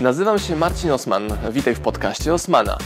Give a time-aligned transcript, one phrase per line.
[0.00, 1.28] Nazywam się Marcin Osman.
[1.50, 2.78] Witaj w podcaście Osmana.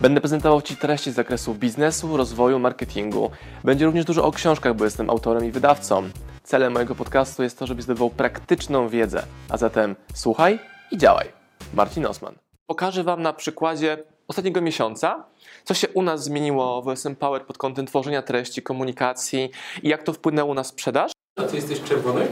[0.00, 3.30] Będę prezentował Ci treści z zakresu biznesu, rozwoju, marketingu.
[3.64, 6.10] Będzie również dużo o książkach, bo jestem autorem i wydawcą.
[6.42, 9.22] Celem mojego podcastu jest to, żebyś zdobywał praktyczną wiedzę.
[9.48, 10.58] A zatem słuchaj
[10.90, 11.28] i działaj.
[11.74, 12.34] Marcin Osman.
[12.66, 15.24] Pokażę Wam na przykładzie ostatniego miesiąca,
[15.64, 19.50] co się u nas zmieniło w SM Power pod kątem tworzenia treści, komunikacji
[19.82, 21.12] i jak to wpłynęło na sprzedaż.
[21.36, 22.28] A ty jesteś czerwony?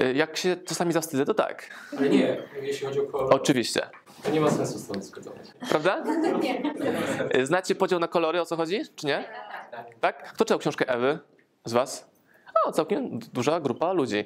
[0.00, 1.70] Y, Jak się czasami zawstydzę, to tak.
[1.98, 3.80] Ale nie, jeśli chodzi o kolor, Oczywiście.
[4.22, 5.42] to nie ma sensu z tą dyskutować.
[5.70, 6.04] Prawda?
[7.36, 9.24] Y, Znacie podział na kolory, o co chodzi, czy nie?
[10.00, 10.32] Tak?
[10.32, 11.18] Kto czytał książkę Ewy
[11.64, 12.06] z Was?
[12.66, 14.24] O, całkiem duża grupa ludzi.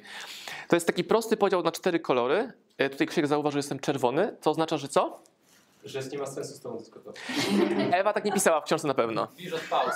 [0.69, 2.53] To jest taki prosty podział na cztery kolory.
[2.81, 5.21] Y, Tutaj Krzysiek zauważył, że jestem czerwony, co oznacza, że co?
[5.85, 7.17] Że nie ma sensu z tą dyskutować.
[7.93, 9.29] Ewa tak nie pisała w książce na pewno.
[9.37, 9.95] Pisz od pauz.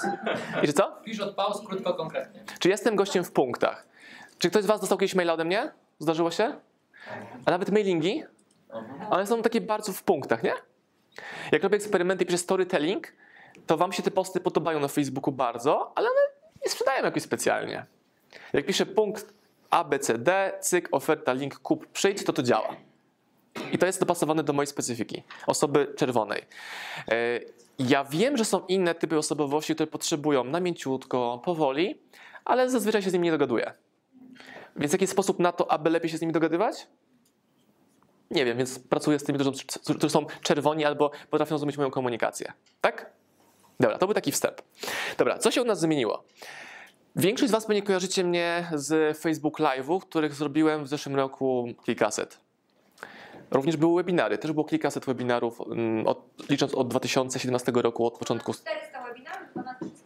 [0.63, 0.93] I że co?
[1.05, 2.45] Pisz od pauz, krótko, konkretnie.
[2.59, 3.87] Czy jestem gościem w punktach?
[4.39, 5.73] Czy ktoś z Was dostał kiedyś maila ode mnie?
[5.99, 6.55] Zdarzyło się?
[7.45, 8.25] A nawet mailingi?
[9.11, 10.53] One są takie bardzo w punktach, nie?
[11.53, 13.13] Jak robię eksperymenty piszę storytelling,
[13.67, 16.21] to Wam się te posty podobają na Facebooku bardzo, ale one
[16.65, 17.87] nie sprzedają jakoś specjalnie.
[18.53, 19.35] Jak piszę punkt
[19.71, 22.77] A, B, C, D, cyk, oferta, link, kup, przyjdź, to to działa.
[23.73, 26.43] I to jest dopasowane do mojej specyfiki, osoby czerwonej.
[27.11, 27.41] E,
[27.79, 31.99] Ja wiem, że są inne typy osobowości, które potrzebują na mięciutko, powoli,
[32.45, 33.73] ale zazwyczaj się z nimi nie dogaduję.
[34.79, 36.87] Więc jaki jest sposób na to, aby lepiej się z nimi dogadywać?
[38.31, 39.39] Nie wiem, więc pracuję z tymi,
[39.97, 42.53] którzy są czerwoni albo potrafią zrozumieć moją komunikację.
[42.81, 43.11] Tak?
[43.81, 44.63] Dobra, to był taki wstęp.
[45.19, 46.25] Dobra, co się u nas zmieniło?
[47.17, 52.41] Większość z Was pewnie kojarzycie mnie z Facebook Live'ów, których zrobiłem w zeszłym roku kilkaset.
[53.51, 58.55] Również były webinary, też było kilkaset webinarów, mm, od, licząc od 2017 roku, od początku
[58.55, 60.06] 400 webinarów, ponad 300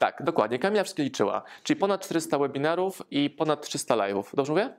[0.00, 0.58] Tak, dokładnie.
[0.58, 1.42] Kamila wszystkie liczyła.
[1.62, 4.24] Czyli ponad 400 webinarów i ponad 300 live'ów.
[4.34, 4.70] Dobrze mówię?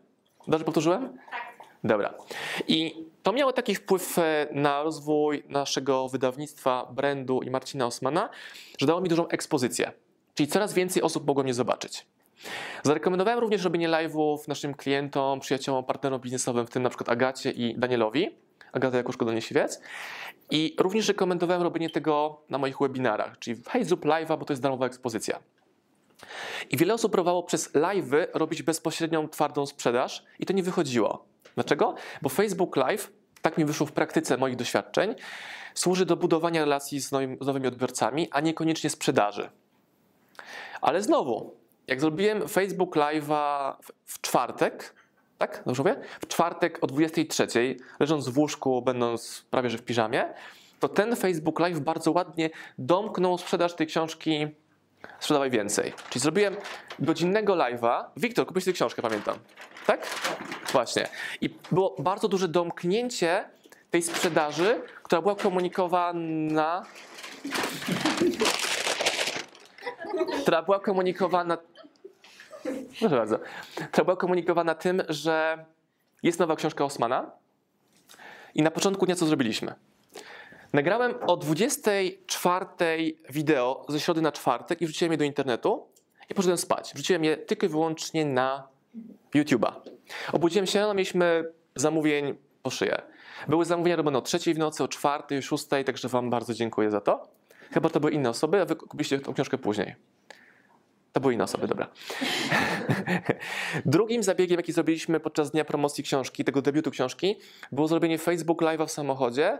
[0.47, 1.17] Dobrze powtórzyłem?
[1.31, 1.51] Tak.
[1.83, 2.13] Dobra.
[2.67, 8.29] I to miało taki wpływ e, na rozwój naszego wydawnictwa, brandu i Marcina Osmana,
[8.79, 9.91] że dało mi dużą ekspozycję.
[10.35, 12.05] Czyli coraz więcej osób mogło mnie zobaczyć.
[12.83, 17.75] Zarekomendowałem również robienie live'ów naszym klientom, przyjaciołom, partnerom biznesowym, w tym na przykład Agacie i
[17.79, 18.35] Danielowi.
[18.71, 19.81] Agata Jakuszko, Daniel Siwiec.
[20.51, 24.63] I również rekomendowałem robienie tego na moich webinarach, czyli hej, zrób live'a, bo to jest
[24.63, 25.39] darmowa ekspozycja.
[26.69, 31.25] I wiele osób próbowało przez live'y robić bezpośrednią, twardą sprzedaż i to nie wychodziło.
[31.55, 31.95] Dlaczego?
[32.21, 33.11] Bo Facebook Live,
[33.41, 35.15] tak mi wyszło w praktyce moich doświadczeń,
[35.73, 39.49] służy do budowania relacji z, nowymi, z nowymi odbiorcami, a niekoniecznie sprzedaży.
[40.81, 41.55] Ale znowu,
[41.87, 44.93] jak zrobiłem Facebook Live'a w- w czwartek,
[45.41, 45.63] tak?
[45.65, 45.95] Dobrze mówię?
[46.19, 50.33] W czwartek o 23, leżąc w łóżku, będąc prawie że w piżamie,
[50.79, 54.47] to ten Facebook Live bardzo ładnie domknął sprzedaż tej książki
[55.19, 55.93] Sprzedawaj więcej.
[56.09, 56.55] Czyli zrobiłem
[56.99, 58.03] godzinnego live'a.
[58.17, 59.35] Wiktor, kupiłeś tę książkę, pamiętam.
[59.87, 60.07] Tak?
[60.71, 61.07] Właśnie.
[61.41, 63.49] I było bardzo duże domknięcie
[63.91, 66.85] tej sprzedaży, która była komunikowana.
[70.41, 71.57] która była komunikowana.
[72.99, 73.39] Proszę bardzo.
[73.75, 75.65] Która była komunikowana tym, że
[76.23, 77.31] jest nowa książka Osmana.
[78.55, 79.73] I na początku dnia co zrobiliśmy?
[80.73, 82.65] Nagrałem o 24
[83.29, 85.87] wideo ze środy na czwartek i wrzuciłem je do internetu
[86.29, 86.91] i poszedłem spać.
[86.93, 88.67] Wrzuciłem je tylko i wyłącznie na
[89.35, 89.71] YouTube'a.
[90.31, 93.01] Obudziłem się, no mieliśmy zamówień po szyję.
[93.47, 97.01] Były zamówienia robione o trzeciej w nocy, o czwartej, szóstej, także wam bardzo dziękuję za
[97.01, 97.27] to.
[97.71, 99.95] Chyba to były inne osoby, a wy kupiliście tą książkę później.
[101.13, 101.87] To były inne osoby, dobra.
[103.85, 107.35] Drugim zabiegiem, jaki zrobiliśmy podczas dnia promocji książki, tego debiutu książki,
[107.71, 109.59] było zrobienie Facebook Live'a w samochodzie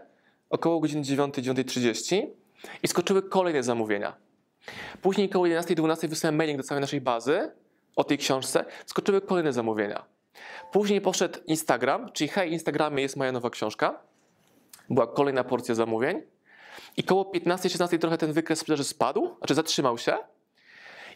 [0.50, 2.28] około godziny 9-9.30
[2.84, 4.16] i skoczyły kolejne zamówienia.
[5.02, 7.52] Później około 11-12 wysłałem mailing do całej naszej bazy
[7.96, 10.06] o tej książce, skoczyły kolejne zamówienia.
[10.72, 14.00] Później poszedł Instagram, czyli hej, Instagramie jest moja nowa książka.
[14.90, 16.22] Była kolejna porcja zamówień.
[16.98, 20.18] I koło 15-16 trochę ten wykres sprzedaży spadł, znaczy zatrzymał się.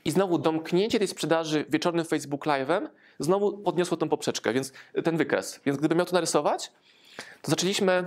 [0.06, 2.88] I znowu domknięcie tej sprzedaży wieczornym Facebook Live'em
[3.20, 4.74] znowu podniosło tą poprzeczkę, więc
[5.04, 5.60] ten wykres.
[5.66, 6.72] Więc gdybym miał to narysować,
[7.42, 8.06] to zaczęliśmy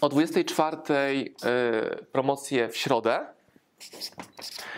[0.00, 1.34] o 24 y,
[2.12, 3.26] promocję w środę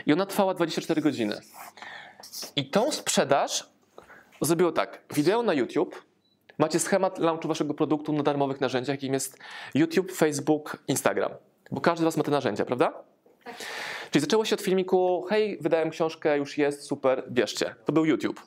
[0.06, 1.40] i ona trwała 24 godziny.
[2.56, 3.70] I tą sprzedaż
[4.40, 5.02] zrobiło tak.
[5.14, 6.02] Wideo na YouTube.
[6.58, 9.38] Macie schemat launchu waszego produktu na darmowych narzędziach, jakim jest
[9.74, 11.30] YouTube, Facebook, Instagram.
[11.70, 12.92] Bo każdy z was ma te narzędzia, prawda?
[14.10, 17.74] Czyli zaczęło się od filmiku, hej, wydałem książkę, już jest, super, bierzcie.
[17.84, 18.42] To był YouTube.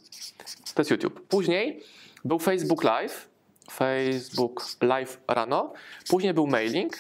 [0.76, 1.28] To jest YouTube.
[1.28, 1.84] Później
[2.26, 3.30] był Facebook Live,
[3.72, 5.74] Facebook Live rano,
[6.10, 6.94] później był mailing,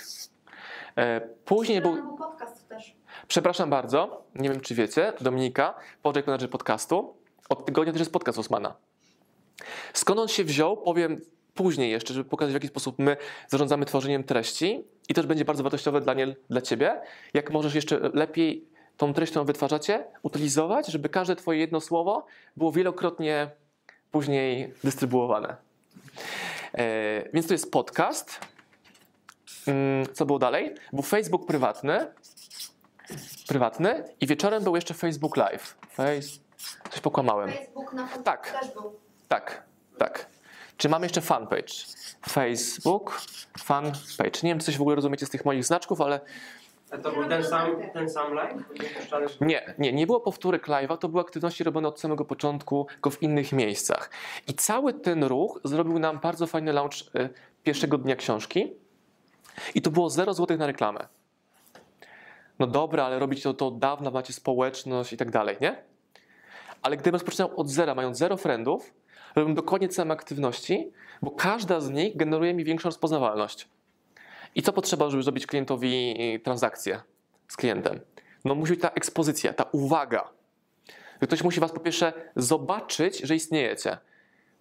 [0.96, 2.96] e, później był, był podcast też.
[3.28, 7.14] przepraszam bardzo, nie wiem czy wiecie, Dominika, project manager podcastu,
[7.50, 8.76] od tygodnia też jest podcast Osmana.
[9.94, 11.22] Skąd on się wziął, powiem
[11.54, 13.18] później jeszcze, żeby pokazać, w jaki sposób my
[13.48, 17.02] zarządzamy tworzeniem treści i też będzie bardzo wartościowe, Daniel, dla Ciebie,
[17.34, 18.66] jak możesz jeszcze lepiej
[18.98, 22.26] tą treść, którą wytwarzacie, utylizować, żeby każde Twoje jedno słowo
[22.58, 23.50] było wielokrotnie
[24.12, 25.56] później dystrybuowane.
[26.74, 28.40] E, więc to jest podcast.
[29.68, 30.76] Mm, Co było dalej?
[30.94, 32.08] Był Facebook prywatny.
[33.48, 35.78] Prywatny i wieczorem był jeszcze Facebook Live.
[35.90, 36.22] Face...
[36.90, 37.52] Coś pokłamałem.
[37.52, 38.60] Facebook na Facebooku Tak.
[38.62, 39.00] też był.
[39.28, 39.64] Tak,
[39.98, 40.30] tak.
[40.78, 41.74] Czy mam jeszcze fanpage?
[42.30, 43.22] Facebook,
[43.60, 44.40] fanpage.
[44.44, 46.20] Nie wiem, czy coś w ogóle rozumiecie z tych moich znaczków, ale
[46.92, 48.64] A to był ten sam, ten sam live?
[49.42, 53.24] Nie, nie, nie było powtórek live'a, to były aktywności robione od samego początku, tylko w
[53.24, 54.10] innych miejscach.
[54.48, 57.30] I cały ten ruch zrobił nam bardzo fajny launch y,
[57.64, 58.74] pierwszego dnia książki.
[59.76, 61.08] I to było 0 zł na reklamę.
[62.60, 65.84] No dobra, ale robicie to, to od dawna, macie społeczność i tak dalej, nie?
[66.82, 68.94] Ale gdybym rozpoczynał od zera, mając zero friendów,
[69.36, 70.92] robię dokładnie te same aktywności,
[71.22, 73.70] bo każda z nich generuje mi większą rozpoznawalność.
[74.56, 77.02] I co potrzeba, żeby zrobić klientowi y, transakcję
[77.48, 78.00] z klientem?
[78.46, 80.30] No musi być ta ekspozycja, ta uwaga.
[81.22, 83.98] Ktoś musi was po pierwsze zobaczyć, że istniejecie.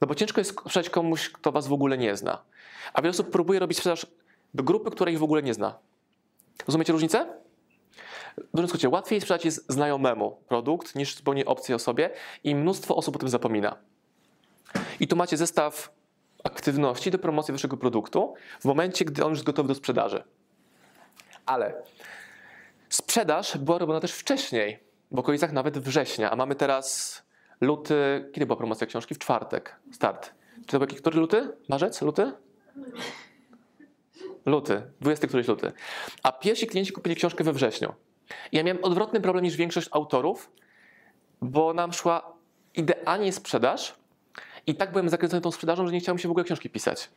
[0.00, 2.43] No bo ciężko jest sprzedać komuś, kto was w ogóle nie zna.
[2.93, 4.06] A wiele osób próbuje robić sprzedaż
[4.55, 5.78] do grupy, której w ogóle nie zna.
[6.66, 7.26] Rozumiecie różnicę?
[8.37, 12.11] W dużym skrócie, łatwiej sprzedać jest znajomemu produkt niż zupełnie obcej osobie
[12.44, 13.76] i mnóstwo osób o tym zapomina.
[15.00, 15.93] I tu macie zestaw
[16.44, 20.25] aktywności do promocji waszego produktu w momencie, gdy on już jest gotowy do sprzedaży.
[21.46, 21.82] Ale
[22.88, 24.78] sprzedaż była robiona też wcześniej,
[25.11, 27.22] w okolicach nawet września, a mamy teraz
[27.61, 28.28] luty.
[28.32, 29.14] Kiedy była promocja książki?
[29.14, 29.76] W czwartek.
[29.93, 30.34] Start.
[30.61, 31.52] Czy to był jaki, który luty?
[31.69, 32.02] Marzec?
[32.02, 32.32] Luty?
[34.46, 34.82] Luty.
[35.00, 35.73] 20 któryś luty.
[36.23, 37.94] A pierwsi klienci kupili książkę we wrześniu.
[38.52, 40.50] Ja miałem odwrotny problem niż większość autorów,
[41.40, 42.32] bo nam szła
[42.75, 43.94] idealnie sprzedaż
[44.70, 47.08] i tak byłem zakręcony tą sprzedażą, że nie chciałem się w ogóle książki pisać.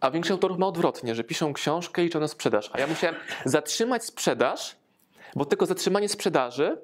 [0.00, 2.70] A większość autorów ma odwrotnie, że piszą książkę i liczą na sprzedaż.
[2.72, 4.76] A ja musiałem zatrzymać sprzedaż,
[5.36, 6.78] bo tylko zatrzymanie sprzedaży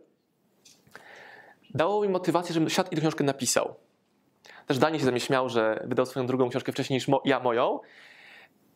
[1.75, 3.75] dało mi motywację, żebym siadł i tę książkę napisał.
[4.67, 7.41] Też Daniel się ze mnie śmiał, że wydał swoją drugą książkę wcześniej niż mo- ja
[7.41, 7.81] moją.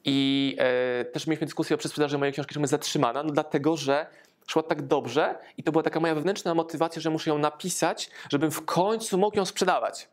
[0.04, 4.06] I e, też mieliśmy dyskusję o przesprzedaży mojej książki, że jest zatrzymana, no dlatego, że
[4.46, 8.50] szła tak dobrze i to była taka moja wewnętrzna motywacja, że muszę ją napisać, żebym
[8.50, 10.08] w końcu mógł ją sprzedawać.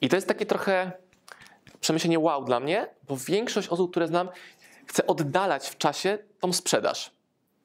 [0.00, 0.92] I to jest takie trochę
[1.80, 4.28] przemyślenie wow dla mnie, bo większość osób, które znam,
[4.86, 7.10] chce oddalać w czasie tą sprzedaż.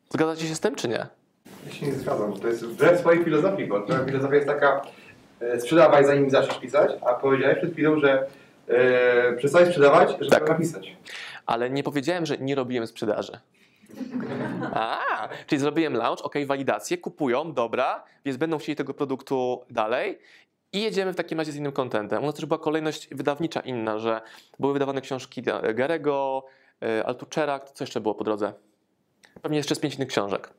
[0.10, 1.08] Zgadzacie się z tym, czy nie?
[1.66, 2.40] Ja się nie zgadzam.
[2.40, 4.82] To jest wbrew swojej filozofii, bo twoja filozofia jest taka
[5.42, 8.28] e, sprzedawaj zanim zaczniesz pisać, a powiedziałeś przed chwilą, że
[8.68, 10.50] e, przestałeś sprzedawać, żeby Tak.
[10.50, 10.96] napisać.
[11.46, 13.40] Ale nie powiedziałem, że nie robiłem sprzedaży.
[14.74, 15.00] A,
[15.48, 20.20] czyli zrobiłem launch, ok, walidację, kupują, dobra, więc będą chcieli tego produktu dalej
[20.74, 22.24] i jedziemy w takim razie z innym kontentem.
[22.24, 24.22] U nas też była kolejność wydawnicza inna, że
[24.60, 26.46] były wydawane książki Garego,
[26.84, 28.54] y, Altuchera, co jeszcze było po drodze?
[29.42, 30.50] Pewnie jeszcze z pięć innych książek.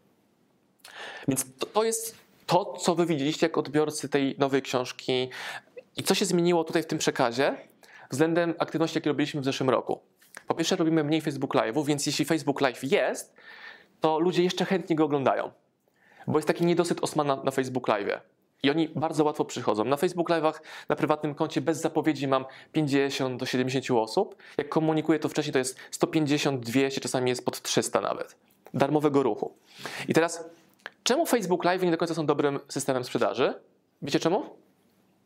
[1.28, 5.30] Więc to, to jest to, co wy widzieliście jako odbiorcy tej nowej książki
[5.96, 7.56] i co się zmieniło tutaj w tym przekazie
[8.10, 10.00] względem aktywności, jakie robiliśmy w zeszłym roku.
[10.46, 13.34] Po pierwsze, robimy mniej Facebook Live'ów, więc jeśli Facebook Live jest,
[14.00, 15.50] to ludzie jeszcze chętnie go oglądają.
[16.26, 18.20] Bo jest taki niedosyt Osmana na Facebook Live.
[18.62, 19.84] I oni bardzo łatwo przychodzą.
[19.84, 24.36] Na Facebook Live'ach na prywatnym koncie bez zapowiedzi mam 50 do 70 osób.
[24.58, 28.36] Jak komunikuję to wcześniej, to jest 150, 200, czasami jest pod 300 nawet.
[28.74, 29.54] Darmowego ruchu.
[30.08, 30.44] I teraz,
[31.02, 33.54] czemu Facebook Live nie do końca są dobrym systemem sprzedaży?
[34.02, 34.42] Wiecie czemu?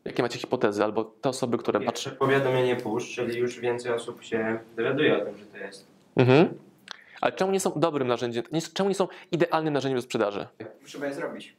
[0.05, 0.83] Jakie macie hipotezy?
[0.83, 2.11] Albo te osoby, które patrzą.
[2.11, 5.87] Powiadomienie push, czyli już więcej osób się dowiaduje o tym, że to jest.
[6.15, 6.57] Mhm.
[7.21, 8.43] Ale czemu nie są dobrym narzędziem?
[8.73, 10.47] Czemu nie są idealnym narzędziem do sprzedaży?
[10.85, 11.55] Trzeba je zrobić.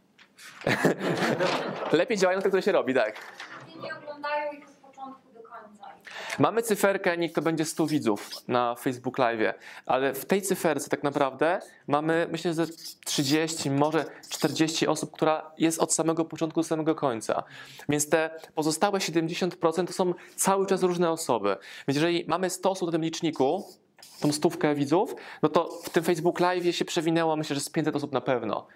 [1.93, 3.15] Lepiej działają te, które się robi, tak.
[3.83, 5.85] Nie oglądają ich od początku do końca.
[6.39, 9.55] Mamy cyferkę, niech to będzie 100 widzów na Facebook Live,
[9.87, 12.67] ale w tej cyferce tak naprawdę mamy, myślę, że
[13.05, 17.43] 30, może 40 osób, która jest od samego początku do samego końca.
[17.89, 21.57] Więc te pozostałe 70% to są cały czas różne osoby.
[21.89, 23.65] Więc jeżeli mamy 100 osób na tym liczniku,
[24.21, 27.97] tą stówkę widzów, no to w tym Facebook Live się przewinęło, myślę, że z 500
[27.97, 28.67] osób na pewno.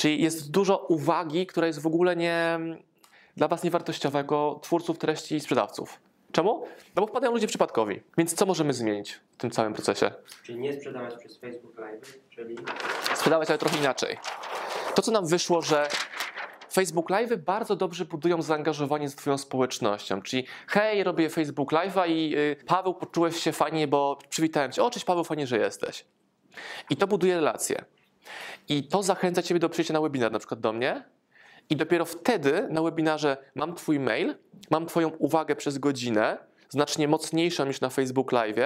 [0.00, 2.58] Czyli jest dużo uwagi, która jest w ogóle nie
[3.36, 6.00] dla Was niewartościowego, twórców treści i sprzedawców.
[6.32, 6.66] Czemu?
[6.96, 8.02] No bo wpadają ludzie przypadkowi.
[8.18, 10.10] Więc co możemy zmienić w tym całym procesie?
[10.42, 12.56] Czyli nie sprzedawać przez Facebook Live, czyli
[13.14, 14.16] Sprzedawać, ale trochę inaczej.
[14.94, 15.88] To, co nam wyszło, że
[16.72, 20.22] Facebook Live bardzo dobrze budują zaangażowanie z Twoją społecznością.
[20.22, 24.82] Czyli hej, robię Facebook Live'a i y, Paweł, poczułeś się fajnie, bo przywitałem Cię.
[24.82, 26.04] O, cześć Paweł, fajnie, że jesteś.
[26.90, 27.84] I to buduje relacje.
[28.68, 31.04] I to zachęca Ciebie do przyjścia na webinar, na przykład do mnie.
[31.70, 34.34] I dopiero wtedy na webinarze mam Twój mail,
[34.70, 38.56] mam Twoją uwagę przez godzinę, znacznie mocniejszą niż na Facebook Live.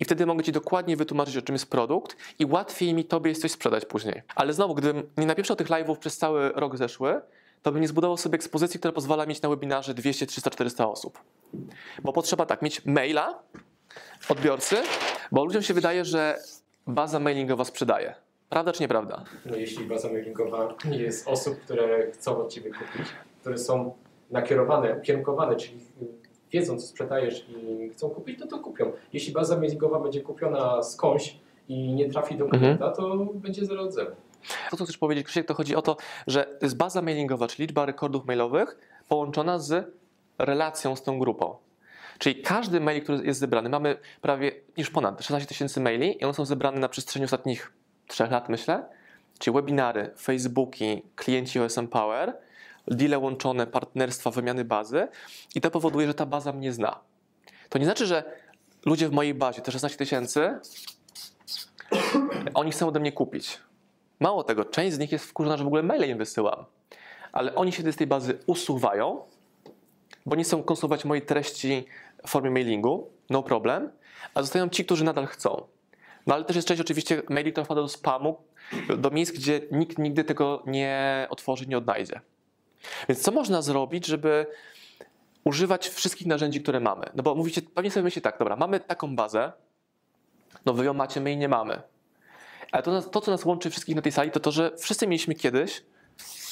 [0.00, 3.42] I wtedy mogę Ci dokładnie wytłumaczyć, o czym jest produkt i łatwiej mi Tobie jest
[3.42, 4.22] coś sprzedać później.
[4.34, 7.20] Ale znowu, gdybym nie napieprzał tych live'ów przez cały rok zeszły,
[7.62, 11.18] to bym nie zbudował sobie ekspozycji, która pozwala mieć na webinarze 200, 300, 400 osób.
[12.02, 13.42] Bo potrzeba tak, mieć maila
[14.28, 14.76] odbiorcy,
[15.32, 16.38] bo ludziom się wydaje, że
[16.86, 18.14] baza mailingowa sprzedaje.
[18.52, 19.24] Prawda czy nieprawda?
[19.46, 23.08] No jeśli baza mailingowa jest osób, które chcą od Ciebie kupić,
[23.40, 23.94] które są
[24.30, 25.78] nakierowane, ukierunkowane, czyli
[26.50, 28.92] wiedzą, co sprzedajesz i chcą kupić, no to kupią.
[29.12, 31.36] Jeśli baza mailingowa będzie kupiona skądś
[31.68, 34.10] i nie trafi do klienta, to będzie zero od zero.
[34.70, 37.66] To, co chcesz powiedzieć, Krzysiek, to chodzi o to, że to jest baza mailingowa, czyli
[37.66, 38.78] liczba rekordów mailowych
[39.08, 39.94] połączona z
[40.38, 41.56] relacją z tą grupą.
[42.18, 46.34] Czyli każdy mail, który jest zebrany, mamy prawie już ponad 16 tysięcy maili i one
[46.34, 47.72] są zebrane na przestrzeni ostatnich
[48.12, 48.84] trzech lat, myślę.
[49.38, 52.36] Czyli webinary, Facebooki, klienci OSM Power,
[52.86, 55.08] deale łączone, partnerstwa, wymiany bazy
[55.54, 57.00] i to powoduje, że ta baza mnie zna.
[57.68, 58.24] To nie znaczy, że
[58.86, 60.58] ludzie w mojej bazie, te 16 tysięcy,
[62.54, 63.58] oni chcą ode mnie kupić.
[64.20, 66.64] Mało tego, część z nich jest wkurzona, że w ogóle maile im wysyłam.
[67.32, 69.22] Ale oni się z tej bazy usuwają,
[70.26, 71.84] bo nie chcą konsumować mojej treści
[72.26, 73.90] w formie mailingu, no problem,
[74.34, 75.66] a zostają ci, którzy nadal chcą.
[76.26, 78.42] No ale też jest część oczywiście maili, która wpada do spamu,
[78.98, 82.20] do miejsc, gdzie nikt nigdy tego nie otworzy, nie odnajdzie.
[83.08, 84.46] Więc co można zrobić, żeby
[85.44, 87.06] używać wszystkich narzędzi, które mamy?
[87.14, 89.52] No bo mówicie, pewnie sobie myślicie tak, dobra, mamy taką bazę,
[90.66, 91.82] no wy ją macie, my jej nie mamy.
[92.72, 95.34] Ale to, to, co nas łączy wszystkich na tej sali, to to, że wszyscy mieliśmy
[95.34, 95.82] kiedyś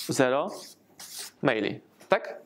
[0.08, 0.50] zero
[1.42, 1.80] maili.
[2.08, 2.40] Tak?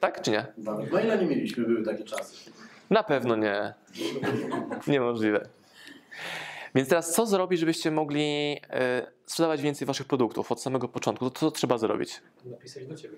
[0.00, 0.46] Tak czy nie?
[0.58, 2.50] Dawid maila nie mieliśmy, były takie czasy.
[2.90, 3.74] Na pewno nie.
[4.86, 5.48] Niemożliwe.
[6.74, 11.30] Więc teraz co zrobić, żebyście mogli e, sprzedawać więcej waszych produktów od samego początku?
[11.30, 12.22] To co trzeba zrobić?
[12.44, 13.16] Napisać do Ciebie.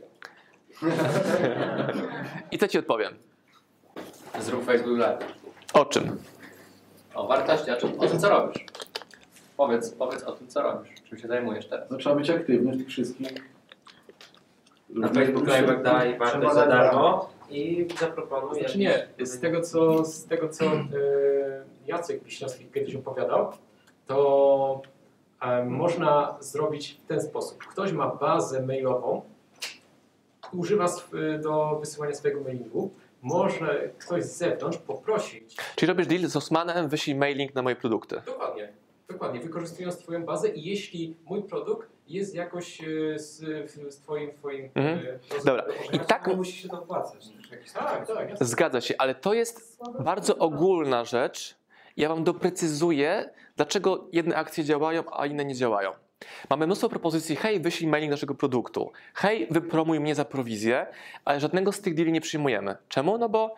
[2.52, 3.14] I to ci odpowiem.
[4.40, 5.18] Zrób Facebook Live.
[5.72, 6.16] O czym?
[7.14, 8.64] O wartości, a czym, o tym co robisz.
[9.56, 10.94] Powiedz, powiedz o tym co robisz.
[11.08, 11.90] Czym się zajmujesz teraz.
[11.90, 13.28] No trzeba być aktywny w tych wszystkich.
[14.88, 18.58] Na Facebook Live daj wartość za darmo i zaproponuj.
[18.58, 20.78] Znaczy nie, z tego co, z tego, co e,
[21.86, 23.52] Jacek Wiśniowski kiedyś opowiadał,
[24.06, 24.82] to
[25.42, 27.58] e, można zrobić w ten sposób.
[27.66, 29.22] Ktoś ma bazę mailową,
[30.52, 32.90] używa sw- do wysyłania swojego mailingu,
[33.22, 38.20] może ktoś z zewnątrz poprosić, Czyli robisz deal z Osmanem, wyślij mailing na moje produkty.
[38.26, 38.72] dokładnie,
[39.08, 42.84] dokładnie, wykorzystując Twoją bazę i jeśli mój produkt jest jakoś e,
[43.18, 43.40] z,
[43.70, 44.98] w- z Twoim, twoim Mhm.
[44.98, 45.64] e, Dobra.
[45.92, 47.24] I tak To musi się dopłacać.
[47.74, 51.56] Tak, tak, zgadza się, ale to jest bardzo ogólna rzecz.
[51.96, 55.92] Ja wam doprecyzuję, dlaczego jedne akcje działają, a inne nie działają.
[56.50, 60.86] Mamy mnóstwo propozycji, hej, wyślij mailing naszego produktu, hej, wypromuj mnie za prowizję,
[61.24, 62.76] ale żadnego z tych deali nie przyjmujemy.
[62.88, 63.18] Czemu?
[63.18, 63.54] No bo?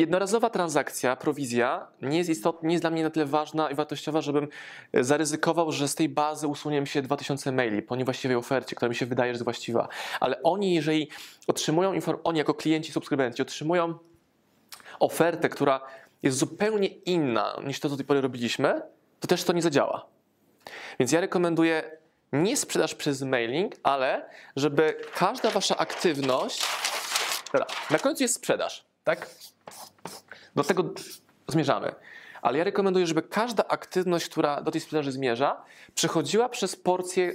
[0.00, 4.20] Jednorazowa transakcja, prowizja nie jest, istot, nie jest dla mnie na tyle ważna i wartościowa,
[4.20, 4.48] żebym
[4.92, 8.88] e, zaryzykował, że z tej bazy usunie mi się 2000 maili po niewłaściwej ofercie, która
[8.88, 9.88] mi się wydaje, że jest właściwa.
[10.20, 11.08] Ale oni, jeżeli
[11.46, 11.92] otrzymują
[12.24, 13.94] oni jako klienci, subskrybenci otrzymują
[15.00, 15.80] ofertę, która
[16.22, 18.82] jest zupełnie inna niż to, co do tej pory robiliśmy,
[19.20, 20.06] to też to nie zadziała.
[20.98, 21.98] Więc ja rekomenduję
[22.32, 26.64] nie sprzedaż przez mailing, ale żeby każda wasza aktywność.
[27.52, 29.30] Dobra, na końcu jest sprzedaż, tak?
[30.56, 30.84] Do tego
[31.48, 31.94] zmierzamy.
[32.42, 35.62] Ale ja rekomenduję, żeby każda aktywność, która do tej sprzedaży zmierza,
[35.94, 37.32] przechodziła przez porcję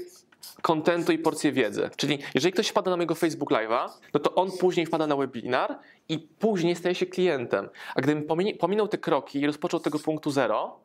[0.61, 1.89] kontentu i porcję wiedzy.
[1.95, 5.79] Czyli jeżeli ktoś wpada na mojego Facebook Live'a, no to on później wpada na webinar
[6.09, 7.69] i później staje się klientem.
[7.95, 8.23] A gdybym
[8.59, 10.79] pominął te kroki i rozpoczął tego punktu zero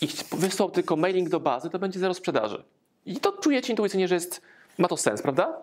[0.00, 2.64] i wysłał tylko mailing do bazy, to będzie zero sprzedaży.
[3.06, 4.42] I to czujecie intuicyjnie, że jest,
[4.78, 5.62] ma to sens, prawda?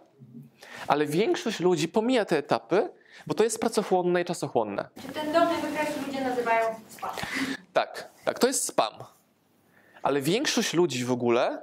[0.88, 2.90] Ale większość ludzi pomija te etapy,
[3.28, 4.90] bo to jest pracochłonne i czasochłonne.
[5.02, 5.99] Czy ten dolny wykres
[6.90, 7.10] spam?
[7.74, 8.94] Tak, tak, to jest spam.
[10.02, 11.62] Ale większość ludzi w ogóle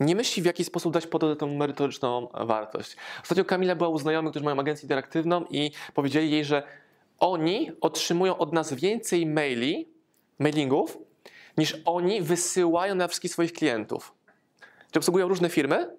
[0.00, 2.96] nie myśli, w jaki sposób dać pod tą merytoryczną wartość.
[3.22, 6.62] Ostatnio Kamila była u znajomych, którzy mają agencję interaktywną i powiedzieli jej, że
[7.18, 9.88] oni otrzymują od nas więcej maili,
[10.38, 10.98] mailingów,
[11.56, 14.14] niż oni wysyłają na wszystkich swoich klientów.
[14.60, 15.96] Czyli obsługują różne firmy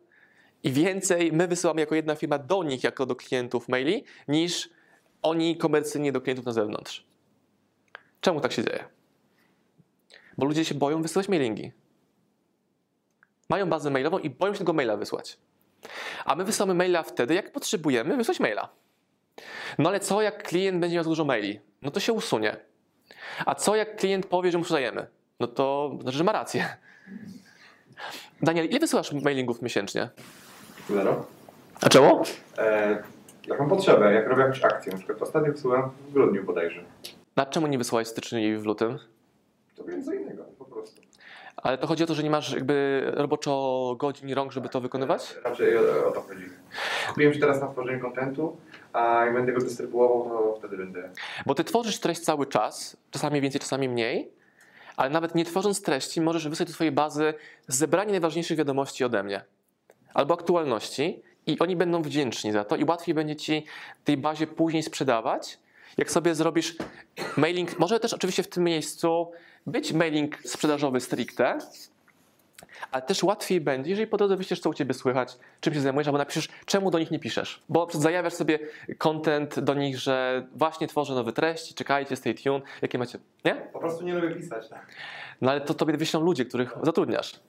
[0.63, 4.69] i więcej my wysyłamy jako jedna firma do nich, jako do klientów maili, niż
[5.21, 7.08] oni komercyjnie do klientów na zewnątrz.
[8.21, 8.83] Czemu tak się dzieje?
[10.37, 11.71] Bo ludzie się boją wysyłać mailingi.
[13.49, 15.37] Mają bazę mailową i boją się tego maila wysłać.
[16.25, 18.69] A my wysyłamy maila wtedy, jak potrzebujemy wysłać maila.
[19.77, 21.59] No ale co, jak klient będzie miał dużo maili?
[21.81, 22.57] No to się usunie.
[23.45, 25.07] A co, jak klient powie, że mu sprzedajemy?
[25.39, 26.77] No to znaczy, że ma rację.
[28.41, 30.09] Daniel, ile wysyłasz mailingów miesięcznie?
[30.89, 31.25] Zero.
[31.81, 32.23] A czemu?
[32.57, 33.03] E,
[33.47, 34.91] jak mam potrzebę, jak robię jakąś akcję.
[34.91, 36.83] Na przykład ostatnio wysyłałem w grudniu bodajże.
[37.39, 38.99] Na czemu nie wysyłałeś w styczniu i w lutym?
[39.75, 41.01] To co innego, po prostu.
[41.55, 44.81] Ale to chodzi o to, że nie masz jakby roboczo godzin i rąk, żeby to
[44.81, 45.35] wykonywać?
[45.43, 46.45] Raczej o, o to chodzi.
[47.05, 48.57] Skupiłem się teraz na tworzeniu kontentu,
[48.93, 51.09] a jak będę go dystrybuował, to wtedy będę...
[51.45, 54.31] Bo ty tworzysz treść cały czas, czasami więcej, czasami mniej,
[54.97, 57.33] ale nawet nie tworząc treści, możesz wysłać do swojej bazy
[57.67, 59.41] zebranie najważniejszych wiadomości ode mnie
[60.13, 63.65] albo aktualności i oni będą wdzięczni za to i łatwiej będzie ci
[64.03, 65.59] tej bazie później sprzedawać.
[65.99, 66.75] Jak sobie zrobisz
[67.37, 69.31] mailing, może też oczywiście w tym miejscu
[69.67, 71.57] być mailing sprzedażowy stricte,
[72.91, 76.07] ale też łatwiej będzie, jeżeli po drodze wyślesz, co u ciebie słychać, czym się zajmujesz,
[76.07, 77.63] albo napiszesz, czemu do nich nie piszesz.
[77.69, 78.59] Bo zajawiasz sobie
[78.97, 83.55] content do nich, że właśnie tworzę nowe treści, czekajcie, stay tuned, jakie macie, nie?
[83.55, 84.69] Po prostu nie lubię pisać.
[84.69, 84.85] Tak?
[85.41, 87.39] No ale to tobie wyślą ludzie, których zatrudniasz.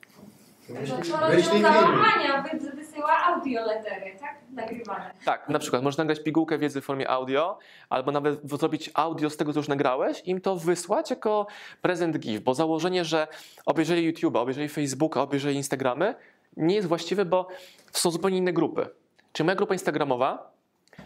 [0.73, 1.77] To rozwiązała.
[2.15, 4.35] Ania wy- wysyła audioletery, tak?
[4.53, 5.11] Nagrywane.
[5.25, 7.57] Tak, na przykład możesz nagrać pigułkę wiedzy w formie audio,
[7.89, 11.47] albo nawet zrobić audio z tego, co już nagrałeś, i im to wysłać jako
[11.81, 13.27] prezent gift, bo założenie, że
[13.65, 16.15] obejrzeli YouTube'a, obejrzeli Facebooka, obejrzeli Instagramy,
[16.57, 17.47] nie jest właściwe, bo
[17.91, 18.89] są zupełnie inne grupy.
[19.33, 20.50] Czyli moja grupa instagramowa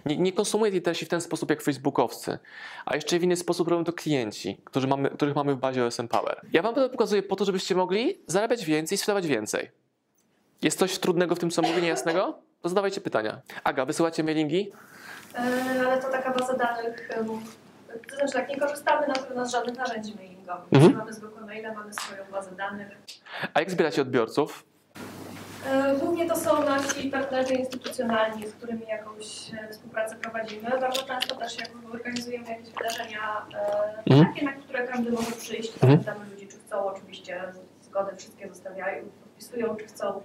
[0.06, 2.40] nie, nie konsumuje tej treści w ten sposób jak facebookowcy,
[2.86, 6.08] a jeszcze w inny sposób robią to klienci, którzy mamy, których mamy w bazie OSM
[6.08, 6.42] Power.
[6.54, 9.72] Ja wam to pokazuję po to, żebyście mogli zarabiać więcej i sprzedawać więcej.
[10.62, 12.38] Jest coś trudnego w tym, co mówię, niejasnego?
[12.62, 13.42] To zadawajcie pytania.
[13.64, 14.72] Aga, wysyłacie mailingi?
[15.36, 15.40] E,
[15.88, 17.10] ale to taka baza danych.
[17.12, 17.28] em,
[18.10, 20.66] To znaczy tak, nie korzystamy na pewno z żadnych narzędzi mailingowych.
[20.74, 20.98] Mhm.
[20.98, 22.88] Mamy zwykłe maile, mamy swoją bazę danych.
[23.54, 24.64] A jak zbieracie odbiorców?
[25.72, 30.70] E, Głównie to są nasi partnerzy instytucjonalni, z którymi jakąś e, współpracę prowadzimy.
[30.70, 34.34] Bardzo często też jak organizujemy jakieś wydarzenia e, Mhm.
[34.34, 35.74] takie, na które każdy może przyjść.
[35.74, 35.92] Mhm.
[36.04, 37.42] Zapytamy ludzi, czy chcą oczywiście
[37.82, 40.22] zgody wszystkie zostawiają, podpisują, czy chcą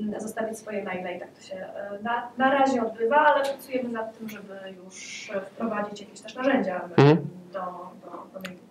[0.00, 1.68] mm, zostawić swoje maile i tak to się
[2.02, 7.16] na, na razie odbywa, ale pracujemy nad tym, żeby już wprowadzić jakieś też narzędzia Mhm.
[7.52, 8.67] do, do, do mailingu.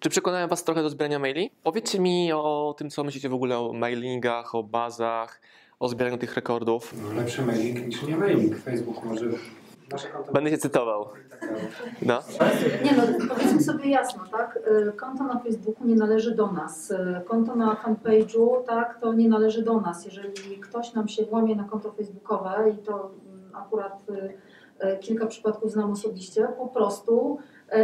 [0.00, 1.50] Czy przekonałem Was trochę do zbierania maili?
[1.62, 5.40] Powiedzcie mi o tym, co myślicie w ogóle o mailingach, o bazach,
[5.80, 6.94] o zbieraniu tych rekordów.
[7.02, 8.58] No, lepszy mailing niż nie mailing.
[8.58, 9.26] Facebook może
[9.92, 10.32] nasze konto...
[10.32, 11.08] Będę cię cytował.
[12.02, 12.18] No.
[12.84, 14.58] Nie no, powiedzmy sobie jasno, tak?
[14.88, 16.90] Y, Konto na Facebooku nie należy do nas.
[16.90, 20.04] Y, Konto na fanpage'u, tak, to nie należy do nas.
[20.04, 25.72] Jeżeli ktoś nam się włamie na konto facebookowe i to mm, akurat y, kilka przypadków
[25.72, 27.38] znam osobiście, po prostu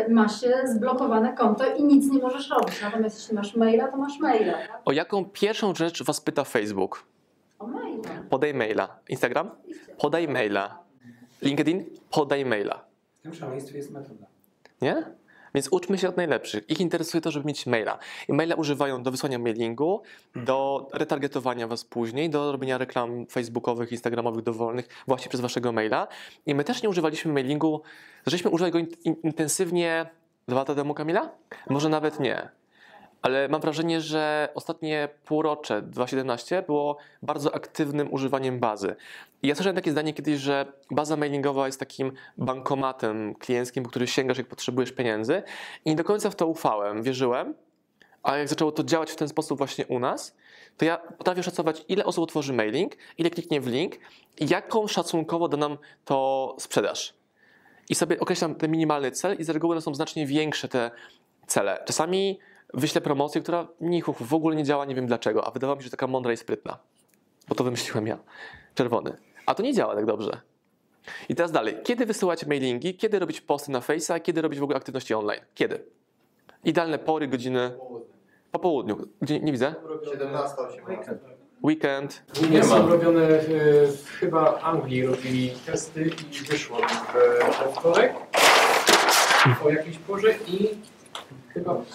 [0.09, 2.83] ma się zblokowane konto i nic nie możesz robić.
[2.83, 4.81] Natomiast jeśli masz maila, to masz maila, tak?
[4.85, 7.05] O jaką pierwszą rzecz Was pyta Facebook?
[7.59, 8.11] O maila.
[8.31, 8.99] Podaj maila.
[9.09, 9.51] Instagram?
[9.99, 10.79] Podaj maila.
[11.43, 11.85] LinkedIn?
[12.11, 12.85] Podaj maila.
[13.19, 14.27] W tym szaleństwie jest metoda.
[14.83, 15.05] Nie?
[15.55, 16.71] Więc uczmy się od najlepszych.
[16.71, 17.99] Ich interesuje to, żeby mieć maila.
[18.29, 20.03] I maila używają do wysłania mailingu,
[20.37, 26.09] do retargetowania was później, do robienia reklam facebookowych, instagramowych dowolnych właśnie przez waszego maila.
[26.47, 27.83] I my też nie używaliśmy mailingu,
[28.27, 30.07] żeśmy używali go in- in- intensywnie
[30.49, 31.31] dwa lata temu, Kamila?
[31.71, 32.49] Może nawet nie.
[33.25, 38.97] Ale mam wrażenie, że ostatnie półrocze 2017 było bardzo aktywnym używaniem bazy.
[39.43, 44.07] I ja słyszałem takie zdanie kiedyś, że baza mailingowa jest takim bankomatem klienckim, po który
[44.07, 45.43] sięgasz, jak potrzebujesz pieniędzy.
[45.85, 47.55] I nie do końca w to ufałem, wierzyłem.
[48.23, 50.37] A jak zaczęło to działać w ten sposób właśnie u nas,
[50.77, 53.95] to ja potrafię szacować, ile osób otworzy mailing, ile kliknie w link
[54.41, 57.15] i jaką szacunkowo da nam to sprzedaż.
[57.89, 60.91] I sobie określam ten minimalny cel i z reguły one są znacznie większe te
[61.47, 61.83] cele.
[61.87, 62.39] Czasami
[62.75, 65.85] wyślę promocję, która nichuch, w ogóle nie działa, nie wiem dlaczego, a wydawało mi się,
[65.85, 66.79] że taka mądra i sprytna.
[67.49, 68.19] Bo to wymyśliłem ja.
[68.75, 69.17] Czerwony.
[69.47, 70.41] A to nie działa tak dobrze.
[71.29, 71.77] I teraz dalej.
[71.85, 72.95] Kiedy wysyłać mailingi?
[72.95, 74.21] Kiedy robić posty na Face'a?
[74.21, 75.41] Kiedy robić w ogóle aktywności online?
[75.55, 75.85] Kiedy?
[76.65, 77.71] Idealne pory, godziny
[78.53, 79.09] po południu.
[79.21, 79.75] Gdzie nie widzę?
[80.13, 81.19] 17, 18.
[81.65, 82.23] Weekend.
[82.51, 83.43] Nie są robione, e,
[83.87, 87.13] w, chyba w Anglii robili testy i wyszło w,
[87.59, 88.15] we wtorek
[89.65, 90.69] o jakiejś porze i
[91.55, 91.95] chyba w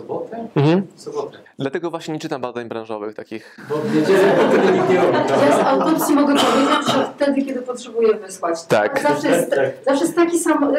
[0.00, 0.46] sobotę?
[0.56, 0.86] Mhm.
[0.96, 1.38] W sobotę.
[1.58, 3.56] Dlatego właśnie nie czytam badań branżowych takich.
[3.68, 4.34] Bo w niedzielę
[4.74, 5.18] nikt nie robi.
[5.48, 8.64] Ja z autopsji mogę powiedzieć, że wtedy, kiedy potrzebuję wysłać.
[8.64, 9.02] Tak.
[9.02, 9.70] Zawsze jest, Tak.
[9.86, 10.74] zawsze jest taki sam,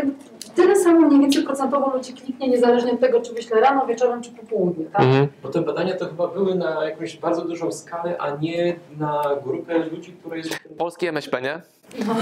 [0.55, 4.31] tyle samo mniej więcej procentowo ludzi kliknie, niezależnie od tego, czy wyślę rano, wieczorem, czy
[4.31, 5.01] po południu, tak?
[5.01, 5.27] Mhm.
[5.43, 9.77] Bo te badania to chyba były na jakąś bardzo dużą skalę, a nie na grupę
[9.79, 10.59] ludzi, które jest...
[10.77, 11.61] Polski MŚP, nie?
[12.07, 12.15] No.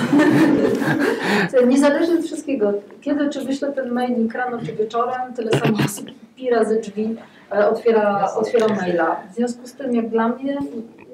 [1.68, 6.50] Niezależnie od wszystkiego, kiedy czy wyślę ten mailing rano, czy wieczorem, tyle samo osób pi
[6.50, 7.16] razy drzwi
[7.52, 9.22] e, otwiera, otwiera maila.
[9.32, 10.58] W związku z tym, jak dla mnie,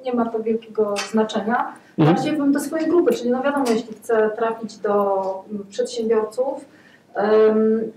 [0.06, 1.73] nie ma to wielkiego znaczenia.
[1.97, 2.15] Mhm.
[2.15, 6.65] Bardziej bym do swojej grupy, czyli no wiadomo, jeśli chcę trafić do mm, przedsiębiorców,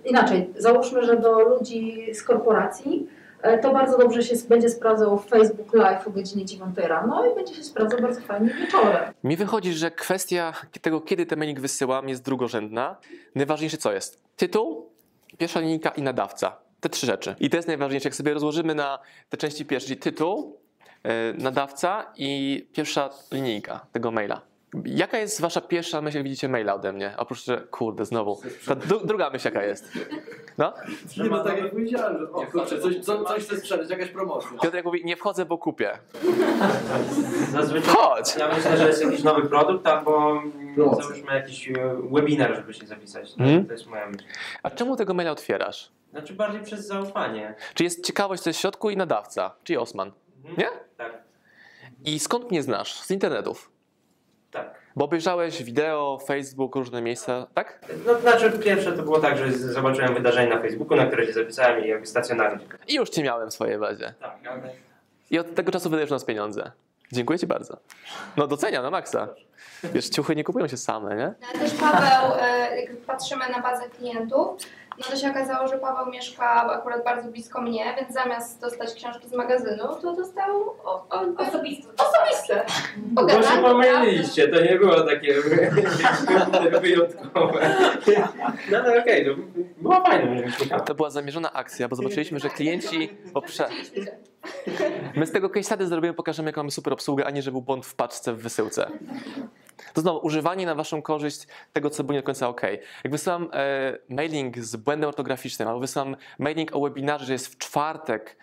[0.04, 3.07] inaczej, załóżmy, że do ludzi z korporacji,
[3.42, 7.54] e, to bardzo dobrze się będzie sprawdzał Facebook Live o godzinie 9 rano i będzie
[7.54, 9.12] się sprawdzał bardzo fajnie wieczorem.
[9.24, 10.52] Mi wychodzi, że kwestia
[10.83, 12.96] tego, kiedy ten mailing wysyłam, jest drugorzędna.
[13.35, 14.22] Najważniejsze co jest?
[14.37, 14.90] Tytuł,
[15.38, 16.57] pierwsza linijka i nadawca.
[16.81, 17.35] Te trzy rzeczy.
[17.40, 18.09] I to jest najważniejsze.
[18.09, 20.61] Jak sobie rozłożymy na te części pierwsze, czyli tytuł,
[21.04, 24.47] yy, nadawca i pierwsza linijka tego maila.
[24.85, 27.14] Jaka jest wasza pierwsza myśl, jak widzicie maila ode mnie?
[27.16, 28.40] Oprócz, że kurde, znowu.
[28.66, 29.92] Ta dru- druga myśl jaka jest?
[30.59, 30.72] No?
[31.16, 34.50] Nie, no tak jak powiedziałem, że o, kurczę, coś, co, coś chce sprzedać, jakaś promocja.
[34.62, 35.98] Piotrek mówi, nie wchodzę, bo kupię.
[37.52, 38.37] Zazwyczaj Chodź!
[38.37, 40.42] ja myślę, że jest jakiś nowy produkt albo
[40.74, 41.02] Promocja.
[41.04, 41.74] załóżmy jakiś e,
[42.12, 43.35] webinar, żeby się zapisać.
[43.35, 43.66] To, Mhm.
[43.66, 44.24] to jest moja myśl.
[44.62, 45.90] A czemu tego maila otwierasz?
[46.11, 47.54] Znaczy bardziej przez zaufanie.
[47.74, 50.12] Czy jest ciekawość, co jest w środku i nadawca, czyli Osman.
[50.44, 50.57] Mhm.
[50.59, 50.68] Nie?
[50.96, 51.12] Tak,
[52.04, 53.00] I skąd mnie znasz?
[53.00, 53.70] Z internetów.
[54.50, 54.74] Tak.
[54.96, 57.80] Bo obejrzałeś wideo, Facebook, różne miejsca, tak?
[58.06, 61.84] No, znaczy pierwsze to było tak, że zobaczyłem wydarzenie na Facebooku, na które się zapisałem
[61.84, 62.64] i jakby stacjonarnie.
[62.88, 64.14] I już cię miałem w swojej bazie.
[64.20, 64.61] Tak, ale
[65.30, 66.70] I od tego czasu wydajesz nas pieniądze.
[67.12, 67.76] Dziękuję ci bardzo.
[68.37, 69.28] No doceniam na maksa.
[69.84, 71.34] Wiesz, ciuchy nie kupują się same, nie?
[71.40, 74.62] No, Ale też Paweł, e, jak patrzymy na bazę klientów,
[74.98, 79.28] no to się okazało, że Paweł mieszka akurat bardzo blisko mnie, więc zamiast dostać książki
[79.28, 81.88] z magazynu, to dostał o, o, Osobiste.
[81.98, 82.64] osobiste.
[82.96, 85.34] Bo się Pogadanie, pomyliliście, to nie było takie
[86.80, 87.70] wyjątkowe.
[88.70, 89.34] No ale okej, no,
[89.76, 90.80] było fajne, mieliśmy tam.
[90.80, 93.16] To była zamierzona akcja, bo zobaczyliśmy, że klienci...
[93.34, 93.68] Poprze...
[95.14, 97.62] My z tego case study zrobimy, pokażemy, jaką mamy super obsługę, a nie, że był
[97.62, 98.90] błąd w paczce w wysyłce.
[99.94, 102.62] To znowu, używanie na waszą korzyść tego, co było nie do końca ok.
[103.05, 107.59] Jak wysyłam e, mailing z błędem ortograficznym, albo wysyłam mailing o webinarze, że jest w
[107.59, 108.37] czwartek,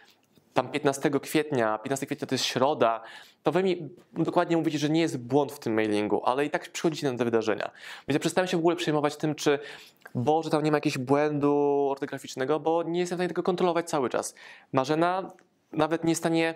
[0.54, 3.02] tam 15 kwietnia, 15 kwietnia to jest środa,
[3.44, 6.72] to wy mi dokładnie mówicie, że nie jest błąd w tym mailingu, ale i tak
[6.72, 7.72] przychodzicie na te wydarzenia.
[8.08, 9.60] Więc ja przestałem się w ogóle przejmować tym, czy
[10.16, 14.10] Boże, tam nie ma jakiegoś błędu ortograficznego, bo nie jestem w stanie tego kontrolować cały
[14.10, 14.36] czas.
[14.74, 15.32] Marzena
[15.76, 16.56] nawet nie jest w stanie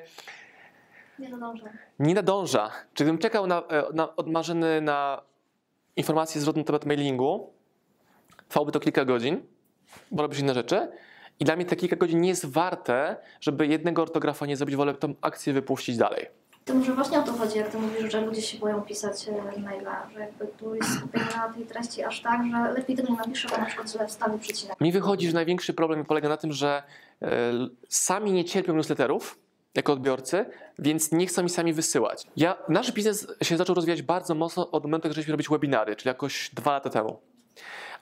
[1.19, 1.63] Nie nadążę.
[1.99, 2.69] nie nadąża.
[2.93, 5.21] Czy gdybym czekał na, e, na, od Marzeny na
[5.95, 7.53] informację zwrotną na temat mailingu,
[8.47, 9.41] trwałoby to kilka godzin,
[10.11, 10.91] bo robisz inne rzeczy.
[11.39, 14.93] I dla mnie te kilka godzin nie jest warte, żeby jednego ortografa nie zrobić, wolę
[14.93, 16.25] tą akcję wypuścić dalej.
[16.65, 19.59] To może właśnie o to chodzi, jak ty mówisz, że ludzie się boją pisać e,
[19.61, 23.17] maila, że jakby tu jest skupienie na tej treści aż tak, że lepiej tego nie
[23.17, 24.81] napiszę, bo na przykład źle wstawię przecinek.
[24.81, 26.83] Mi wychodzi, że największy problem polega na tym, że
[27.89, 29.39] sami nie cierpią newsletterów
[29.75, 30.45] jako odbiorcy,
[30.79, 32.27] więc nie chcą mi sami wysyłać.
[32.35, 36.07] Ja, nasz biznes się zaczął rozwijać bardzo mocno od momentu, jak zaczęliśmy robić webinary, czyli
[36.07, 37.19] jakoś dwa lata temu.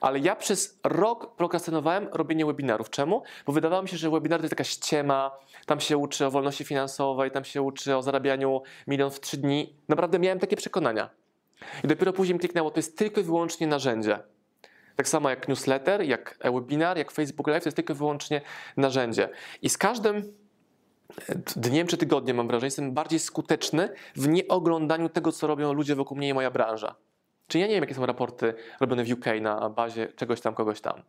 [0.00, 2.90] Ale ja przez rok prokrastynowałem robienie webinarów.
[2.90, 3.22] Czemu?
[3.46, 5.30] Bo wydawało mi się, że webinar to jest taka ściema,
[5.66, 9.74] tam się uczy o wolności finansowej, tam się uczy o zarabianiu milion w trzy dni.
[9.88, 11.10] Naprawdę miałem takie przekonania.
[11.84, 14.18] I dopiero później kliknęło, to jest tylko i wyłącznie narzędzie.
[14.98, 18.40] Tak samo jak newsletter, jak e-webinar, jak Facebook Live, to jest tylko i wyłącznie
[18.76, 19.28] narzędzie.
[19.62, 20.32] I z każdym
[21.56, 26.16] dniem czy tygodniem, mam wrażenie, jestem bardziej skuteczny w nieoglądaniu tego, co robią ludzie wokół
[26.16, 26.94] mnie i moja branża.
[27.48, 30.80] Czyli ja nie wiem, jakie są raporty robione w UK na bazie czegoś tam, kogoś
[30.80, 31.02] tam.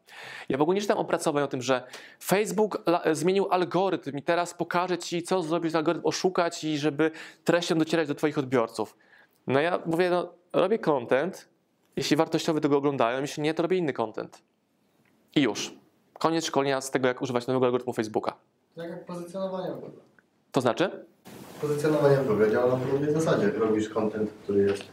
[0.49, 1.83] Ja w ogóle nie czytam opracowań o tym, że
[2.23, 7.11] Facebook la- zmienił algorytm i teraz pokaże ci, co zrobić z algorytm, oszukać i żeby
[7.43, 8.97] treścią docierać do twoich odbiorców.
[9.47, 11.49] No ja mówię, no, robię content,
[11.95, 14.41] jeśli wartościowy tego oglądają, jeśli nie, to robię inny content.
[15.35, 15.73] I już.
[16.13, 18.33] Koniec szkolenia z tego, jak używać nowego algorytmu Facebooka.
[18.75, 19.91] Tak jak pozycjonowanie w ogóle.
[20.51, 21.05] To znaczy?
[21.61, 23.49] Pozycjonowanie w ogóle działa na podobnej zasadzie.
[23.51, 24.83] Robisz content, który jest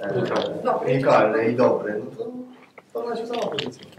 [0.00, 2.24] e, unikalny i dobry, no
[2.92, 3.98] to ona się sama pozycjonuje.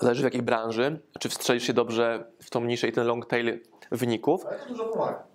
[0.00, 3.60] Zależy w jakiej branży, czy wstrzelisz się dobrze w tą niszę i ten long tail
[3.90, 4.46] wyników.
[4.46, 5.31] Ale to dużo pomaga.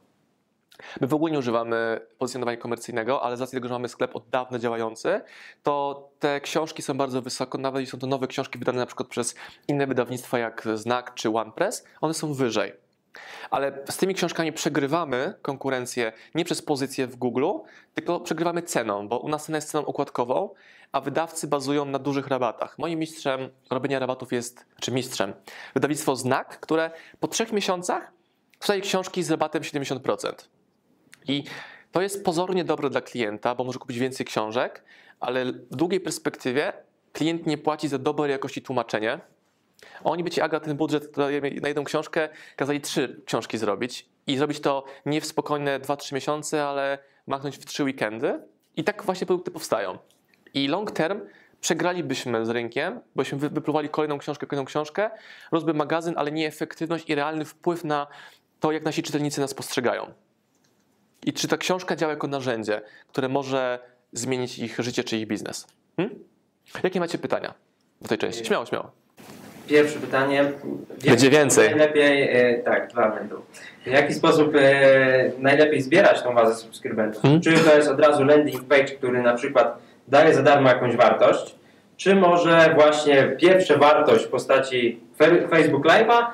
[1.01, 4.29] My w ogóle nie używamy pozycjonowania komercyjnego, ale z racji tego, że mamy sklep od
[4.29, 5.21] dawna działający,
[5.63, 9.09] to te książki są bardzo wysoko, nawet jeśli są to nowe książki wydane na przykład
[9.09, 9.35] przez
[9.67, 12.73] inne wydawnictwa jak Znak czy OnePress, one są wyżej.
[13.49, 17.45] Ale z tymi książkami przegrywamy konkurencję nie przez pozycję w Google,
[17.93, 20.49] tylko przegrywamy ceną, bo u nas cena jest ceną okładkową,
[20.91, 22.79] a wydawcy bazują na dużych rabatach.
[22.79, 25.33] Moim mistrzem robienia rabatów jest, czy mistrzem,
[25.73, 28.11] wydawnictwo Znak, które po trzech miesiącach
[28.59, 30.56] sprzedaje książki z rabatem 70%.
[31.27, 31.43] I
[31.91, 34.83] to jest pozornie dobre dla klienta, bo może kupić więcej książek,
[35.19, 36.73] ale w długiej perspektywie
[37.13, 39.19] klient nie płaci za dobrej jakości tłumaczenie.
[40.03, 41.17] Oni by ci, Aga, ten budżet
[41.61, 46.65] na jedną książkę, kazali trzy książki zrobić i zrobić to nie w spokojne 2-3 miesiące,
[46.65, 48.39] ale machnąć w trzy weekendy.
[48.75, 49.97] I tak właśnie produkty powstają.
[50.53, 51.21] I long term
[51.61, 55.09] przegralibyśmy z rynkiem, bośmy wy- wypluwali kolejną książkę, kolejną książkę,
[55.51, 58.07] rozby magazyn, ale nie efektywność i realny wpływ na
[58.59, 60.13] to, jak nasi czytelnicy nas postrzegają.
[61.25, 63.79] I czy ta książka działa jako narzędzie, które może
[64.13, 65.67] zmienić ich życie czy ich biznes?
[65.97, 66.19] Hmm?
[66.83, 67.53] Jakie macie pytania
[68.01, 68.45] do tej części?
[68.45, 68.91] Śmiało, śmiało.
[69.67, 70.51] Pierwsze pytanie.
[71.05, 71.69] Będzie więcej.
[71.69, 73.35] Najlepiej, e, tak, dwa będą.
[73.85, 77.25] W jaki sposób e, najlepiej zbierać tą bazę subskrybentów?
[77.25, 77.41] Mhm.
[77.41, 79.77] Czy to jest od razu landing page, który na przykład
[80.07, 81.55] daje za darmo jakąś wartość,
[81.97, 84.99] czy może właśnie pierwsza wartość w postaci
[85.49, 86.25] Facebook Live'a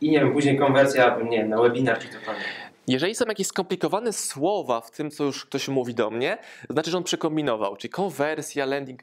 [0.00, 2.44] i nie wiem, później konwersja, nie wiem, na webinar czy cokolwiek.
[2.86, 6.90] Jeżeli są jakieś skomplikowane słowa w tym, co już ktoś mówi do mnie, to znaczy,
[6.90, 7.76] że on przekombinował.
[7.76, 9.02] Czyli konwersja, landing.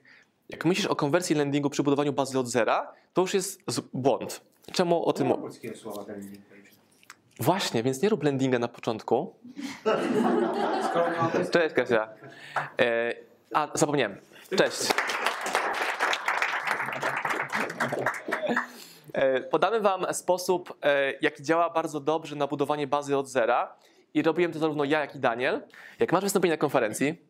[0.49, 3.61] Jak myślisz o konwersji landingu przy budowaniu bazy od zera, to już jest
[3.93, 4.41] błąd.
[4.71, 5.41] Czemu o tym mówię?
[6.49, 6.69] page.
[7.39, 9.33] Właśnie, więc nie rób landinga na początku.
[11.51, 12.09] Cześć Kasia.
[12.79, 13.13] E,
[13.53, 14.17] a, zapomniałem.
[14.57, 14.93] Cześć.
[19.49, 23.75] Podamy Wam sposób, e, jaki działa bardzo dobrze na budowanie bazy od zera.
[24.13, 25.61] I robiłem to zarówno ja, jak i Daniel.
[25.99, 27.21] Jak masz wystąpienie na konferencji,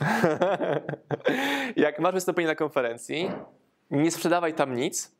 [1.76, 3.30] jak masz wystąpienie na konferencji,
[3.90, 5.12] nie sprzedawaj tam nic,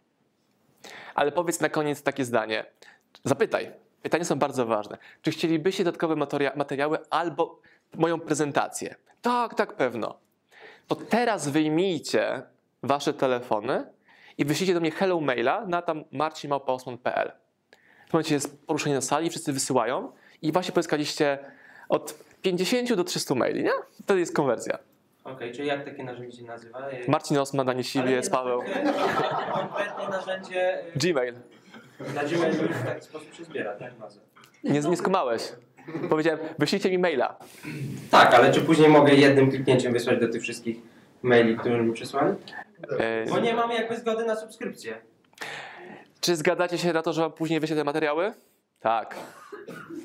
[1.15, 2.65] ale powiedz na koniec takie zdanie.
[3.25, 3.73] Zapytaj.
[4.03, 4.99] Pytania są bardzo ważne.
[5.23, 7.61] Czy chcielibyście dodatkowe materia- materiały albo
[7.95, 8.95] moją prezentację?
[9.23, 10.19] Tak, tak, pewno.
[10.89, 12.43] To teraz wyjmijcie
[12.83, 13.87] wasze telefony
[14.39, 17.33] i wyślijcie do mnie hello maila na tam marcinmałpaosman.pl.
[17.71, 21.39] W tym momencie jest poruszenie na sali, wszyscy wysyłają i właśnie pozyskaliście
[21.89, 23.71] od 50 do 300 maili, nie?
[24.03, 24.79] Wtedy jest konwersja.
[25.25, 26.89] Okej, czyli jak takie narzędzie nazywa?
[27.09, 28.63] Marcin Osman, Daniel Siwiec, Paweł.
[29.53, 31.35] Konkretnie narzędzie e, Gmail.
[32.15, 33.95] na Gmailu w taki sposób się zbiera, tak?
[33.95, 34.21] Bazę.
[34.65, 35.53] Nie, nie skumałeś.
[36.11, 37.37] Powiedziałem, wyślijcie mi maila.
[38.11, 40.77] Tak, ale czy później mogę jednym kliknięciem wysłać do tych wszystkich
[41.23, 42.35] maili, które mi przysłali?
[43.31, 45.01] Bo nie mamy jakby zgody na subskrypcję.
[46.21, 48.35] Czy zgadzacie się na to, że później wyślę te materiały?
[48.81, 49.17] Tak.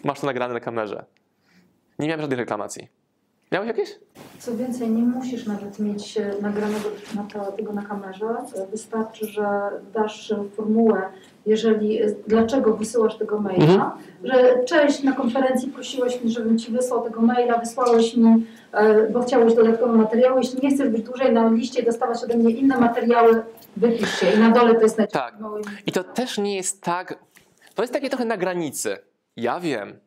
[0.03, 1.05] Masz to nagrane na kamerze.
[1.99, 2.87] Nie miałem żadnych reklamacji.
[3.51, 3.89] Miałeś jakieś?
[4.39, 8.25] Co więcej, nie musisz nawet mieć e, nagranego na tego na kamerze.
[8.55, 9.47] E, Wystarczy, że
[9.93, 11.01] dasz e, formułę,
[11.45, 13.91] jeżeli, dlaczego wysyłasz tego maila, Mhm.
[14.23, 18.45] że cześć, na konferencji prosiłeś mnie, żebym Ci wysłał tego maila, wysłałeś mi,
[19.13, 20.39] bo chciałeś dodatkowe materiały.
[20.41, 23.41] Jeśli nie chcesz być dłużej na liście i dostawać ode mnie inne materiały,
[23.77, 24.31] wypisz się.
[24.31, 25.35] I na dole to jest nacisk Tak.
[25.85, 27.19] I to też nie jest tak.
[27.75, 28.97] To jest takie trochę na granicy.
[29.35, 29.99] Ja wiem.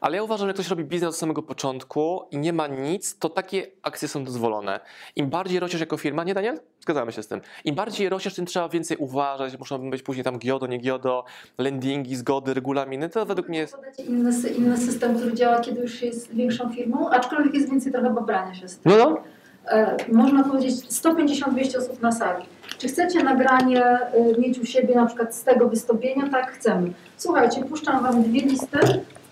[0.00, 3.18] Ale ja uważam, że jak ktoś robi biznes od samego początku i nie ma nic,
[3.18, 4.80] to takie akcje są dozwolone.
[5.16, 6.60] Im bardziej rośniesz jako firma, nie Daniel?
[6.80, 7.40] Zgadzamy się z tym.
[7.64, 9.58] Im bardziej rośniesz, tym trzeba więcej uważać.
[9.58, 11.24] Muszą być później tam GIODO, nie GIODO,
[11.58, 13.08] landingi, zgody, regulaminy.
[13.08, 13.76] To według mnie jest...
[14.08, 18.54] inny, inny system, który działa, kiedy już jest większą firmą, aczkolwiek jest więcej trochę babrania
[18.54, 18.92] się z tym.
[18.92, 19.22] No, no.
[19.70, 22.44] E, można powiedzieć 150-200 osób na sali.
[22.78, 26.28] Czy chcecie nagranie e, mieć u siebie na przykład z tego wystąpienia?
[26.30, 26.92] Tak, chcemy.
[27.16, 28.78] Słuchajcie, puszczam Wam dwie listy,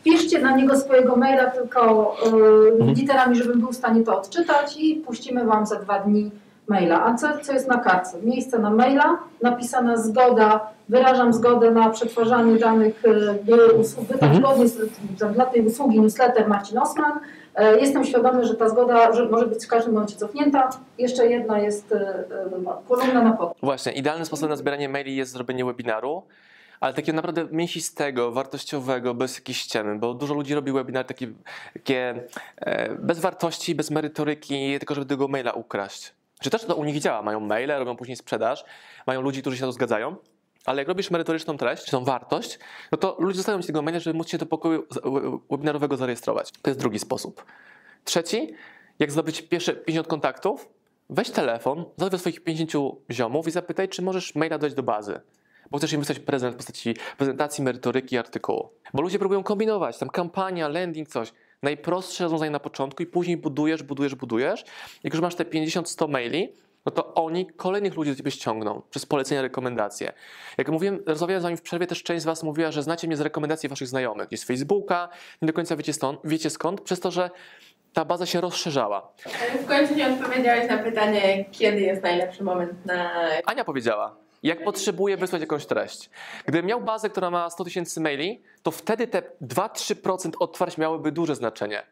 [0.07, 2.14] wpiszcie na niego swojego maila tylko
[2.90, 6.31] e, literami, żebym był w stanie to odczytać i puścimy Wam za dwa dni
[6.69, 7.05] maila.
[7.07, 8.19] A co, co jest na kartce?
[8.23, 14.42] Miejsce na maila, napisana zgoda, wyrażam zgodę na przetwarzanie danych e, były usługi, tak, Mhm.
[14.42, 14.79] zgodnie z,
[15.35, 17.12] dla tej usługi newsletter Marcin Osman.
[17.55, 20.71] E, Jestem świadomy, że ta zgoda że może być w każdym momencie cofnięta.
[20.99, 22.25] Jeszcze jedna jest e, e,
[22.88, 23.53] kolumna na pod.
[23.62, 26.23] Właśnie, idealnym sposobem na zbieranie maili jest zrobienie webinaru,
[26.81, 31.29] ale takiego naprawdę mięsistego, wartościowego, bez jakiejś ściemy, bo dużo ludzi robi webinary takie,
[31.75, 32.25] takie
[32.57, 36.12] e, bez wartości, bez merytoryki, tylko żeby tego maila ukraść.
[36.41, 38.65] Czy też to u nich działa, mają maile, robią później sprzedaż,
[39.07, 40.17] mają ludzi, którzy się na to zgadzają,
[40.65, 42.59] ale jak robisz merytoryczną treść, czy tą wartość,
[42.93, 46.51] no to ludzie dostają ci tego maila, żeby móc się do pokoju we- webinarowego zarejestrować.
[46.62, 47.45] To jest drugi sposób.
[48.05, 48.55] Trzeci,
[48.99, 50.69] jak zdobyć pierwsze 50 kontaktów,
[51.11, 52.73] weź telefon, do swoich 50
[53.11, 55.21] ziomów i zapytaj, czy możesz maila dać do bazy.
[55.71, 58.71] Bo chcesz im wysłać prezent w postaci prezentacji, merytoryki, artykułu.
[58.95, 61.33] Bo ludzie próbują kombinować, tam kampania, landing, coś.
[61.63, 64.65] Najprostsze rozwiązanie na początku i później budujesz, budujesz, budujesz.
[65.05, 66.53] Jak już masz te 50-100 maili,
[66.87, 70.13] no to oni kolejnych ludzi do ciebie ściągną przez polecenia, rekomendacje.
[70.59, 73.17] Jak mówiłem, rozmawiałem z wami w przerwie, też część z was mówiła, że znacie mnie
[73.17, 75.09] z rekomendacji waszych znajomych, gdzieś z Facebooka,
[75.43, 77.31] nie do końca wiecie, stąd, wiecie skąd, przez to, że
[77.93, 79.13] ta baza się rozszerzała.
[79.63, 83.11] W końcu nie odpowiedziałeś na pytanie, kiedy jest najlepszy moment na...
[83.47, 86.11] Ania powiedziała, jak potrzebuję wysłać jakąś treść.
[86.47, 91.35] Gdybym miał bazę, która ma 100 tysięcy maili, to wtedy te 2-3% otwarć miałyby duże
[91.35, 91.83] znaczenie.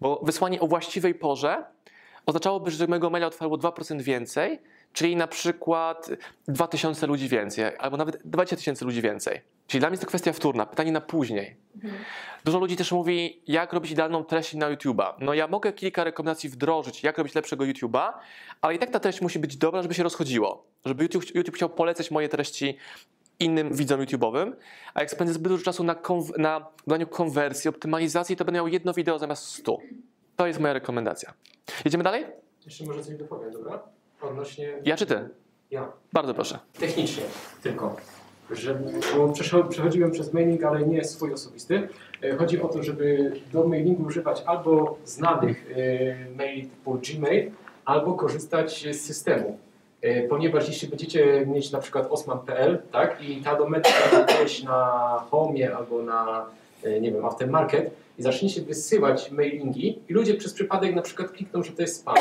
[0.00, 1.64] Bo wysłanie o właściwej porze
[2.26, 4.60] oznaczałoby, że mojego maila otwarło 2% więcej,
[4.92, 6.10] czyli na przykład
[6.48, 9.40] 2000 ludzi więcej, albo nawet 20 tysięcy ludzi więcej.
[9.66, 11.56] Czyli dla mnie jest to kwestia wtórna, pytanie na później.
[12.44, 15.14] Dużo ludzi też mówi, jak robić idealną treść na YouTube'a.
[15.20, 18.12] No ja mogę kilka rekomendacji wdrożyć, jak robić lepszego YouTube'a,
[18.60, 20.64] ale i tak ta treść musi być dobra, żeby się rozchodziło.
[20.84, 22.76] Żeby YouTube, YouTube chciał polecać moje treści
[23.40, 24.52] innym widzom YouTube'owym,
[24.94, 28.68] a jak spędzę zbyt dużo czasu na, konw- na dodaniu konwersji, optymalizacji, to będę miał
[28.68, 29.78] jedno wideo zamiast 100.
[30.36, 31.34] To jest moja rekomendacja.
[31.84, 32.26] Jedziemy dalej?
[32.66, 33.82] Jeszcze może coś dopowiem, dobra?
[34.22, 34.72] Odnośnie...
[34.84, 35.28] Ja czy ty?
[35.70, 35.92] Ja.
[36.12, 36.58] Bardzo proszę.
[36.80, 37.22] Technicznie
[37.62, 37.96] tylko.
[38.50, 38.78] Że,
[39.16, 39.32] bo
[39.68, 41.88] przechodziłem przez mailing, ale nie swój osobisty.
[42.22, 47.50] E, Chodzi o to, żeby do mailingu używać albo znanych e, maili typu Gmail,
[47.84, 49.58] albo korzystać z systemu.
[50.02, 53.84] E, Ponieważ jeśli będziecie mieć na przykład osman.pl, tak, i ta domena
[54.28, 54.84] gdzieś na
[55.30, 56.46] home albo na,
[57.00, 61.72] nie wiem, aftermarket i zaczniecie wysyłać mailingi i ludzie przez przypadek na przykład klikną, że
[61.72, 62.14] to jest spam.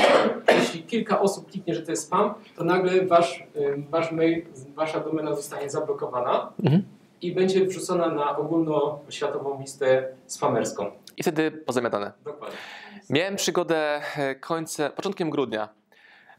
[0.59, 4.99] Jeśli kilka osób kliknie, że to jest spam, to nagle wasz, e, wasz mail, wasza
[4.99, 6.83] domena zostanie zablokowana Mhm.
[7.21, 10.91] i będzie wrzucona na ogólnoświatową listę spamerską.
[11.17, 12.11] I wtedy pozamiatane.
[12.25, 12.57] Dokładnie.
[13.09, 15.69] Miałem przygodę e, końcem, początkiem grudnia.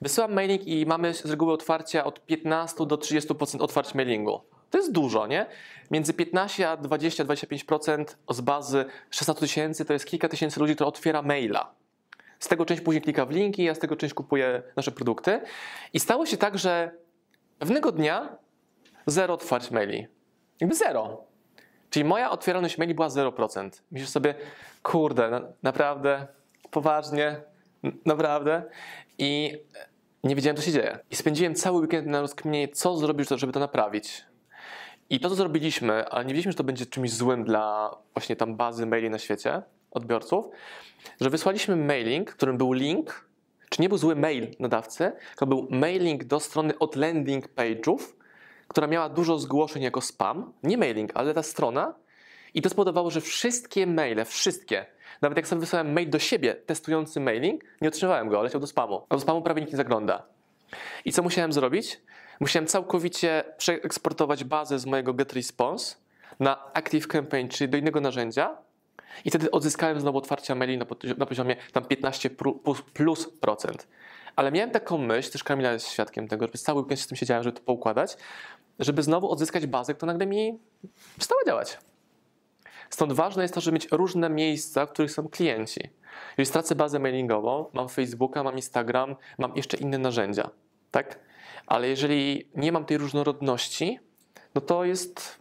[0.03, 4.41] Wysyłam mailing i mamy z reguły otwarcia od 15 do 30% otwarć mailingu.
[4.71, 5.47] To jest dużo, nie?
[5.91, 11.23] Między 15 a 20-25% z bazy 16 tysięcy to jest kilka tysięcy ludzi, które otwiera
[11.23, 11.75] maila.
[12.39, 15.41] Z tego część później klika w linki, a z tego część kupuje nasze produkty.
[15.93, 16.91] I stało się tak, że
[17.59, 18.37] pewnego dnia
[19.07, 20.07] zero otwarć maili.
[20.61, 21.25] Jakby zero.
[21.91, 23.71] Czyli moja otwieralność maili była 0%.
[23.91, 24.35] Myślisz sobie,
[24.83, 26.27] kurde, na, naprawdę,
[26.71, 27.41] poważnie,
[28.07, 28.63] naprawdę.
[29.19, 29.59] I
[30.25, 30.99] nie wiedziałem, co się dzieje.
[31.11, 34.25] I spędziłem cały weekend na rozkminienie, co zrobić, żeby to naprawić.
[35.11, 38.57] I to, co zrobiliśmy, ale nie wiedzieliśmy, że to będzie czymś złym dla właśnie tam
[38.57, 40.49] bazy maili na świecie, odbiorców,
[41.21, 43.29] że wysłaliśmy mailing, którym był link,
[43.71, 47.99] czy nie był zły mail nadawcy, to był mailing do strony od landing page'ów,
[48.69, 51.95] która miała dużo zgłoszeń jako spam, nie mailing, ale ta strona.
[52.55, 54.87] I to spowodowało, że wszystkie maile, wszystkie,
[55.23, 59.07] nawet jak sobie wysłałem mail do siebie testujący mailing, nie otrzymałem go, leciał do spamu.
[59.09, 60.23] A do spamu prawie nikt nie zagląda.
[61.05, 62.01] I co musiałem zrobić?
[62.41, 65.97] Musiałem całkowicie przeeksportować bazę z mojego GetResponse
[66.41, 68.57] na ActiveCampaign, czyli do innego narzędzia.
[69.25, 73.89] I wtedy odzyskałem znowu otwarcia maili na, pozi- na poziomie tam 15 pru- plus, procent.
[74.37, 77.17] Ale miałem taką myśl, też Kamila jest świadkiem tego, że przez cały weekend z tym
[77.17, 78.17] siedziałem, żeby to poukładać,
[78.79, 80.59] żeby znowu odzyskać bazę, która nagle mi
[81.17, 81.79] przestała działać.
[82.91, 85.81] Stąd ważne jest to, żeby mieć różne miejsca, w których są klienci.
[86.31, 90.51] Jeżeli stracę bazę mailingową, mam Facebooka, mam Instagram, mam jeszcze inne narzędzia,
[90.91, 91.19] tak?
[91.69, 93.99] Ale jeżeli nie mam tej różnorodności,
[94.55, 95.39] no to jest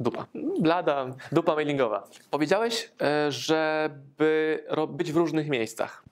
[0.00, 0.26] dupa.
[0.60, 2.08] Blada, dupa mailingowa.
[2.30, 6.04] Powiedziałeś, e, żeby być w różnych miejscach.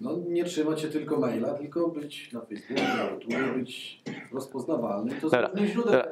[0.00, 2.84] No nie trzymać się tylko maila, tylko być na Facebooku,
[3.28, 4.02] na YouTube, być
[4.32, 5.14] rozpoznawalny.
[5.20, 6.02] To Dobra, źródeł.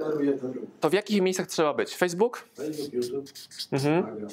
[0.80, 1.96] To w jakich miejscach trzeba być?
[1.96, 2.44] Facebook?
[2.56, 3.28] Facebook, YouTube,
[3.72, 3.96] Mhm.
[3.96, 4.28] Instagram.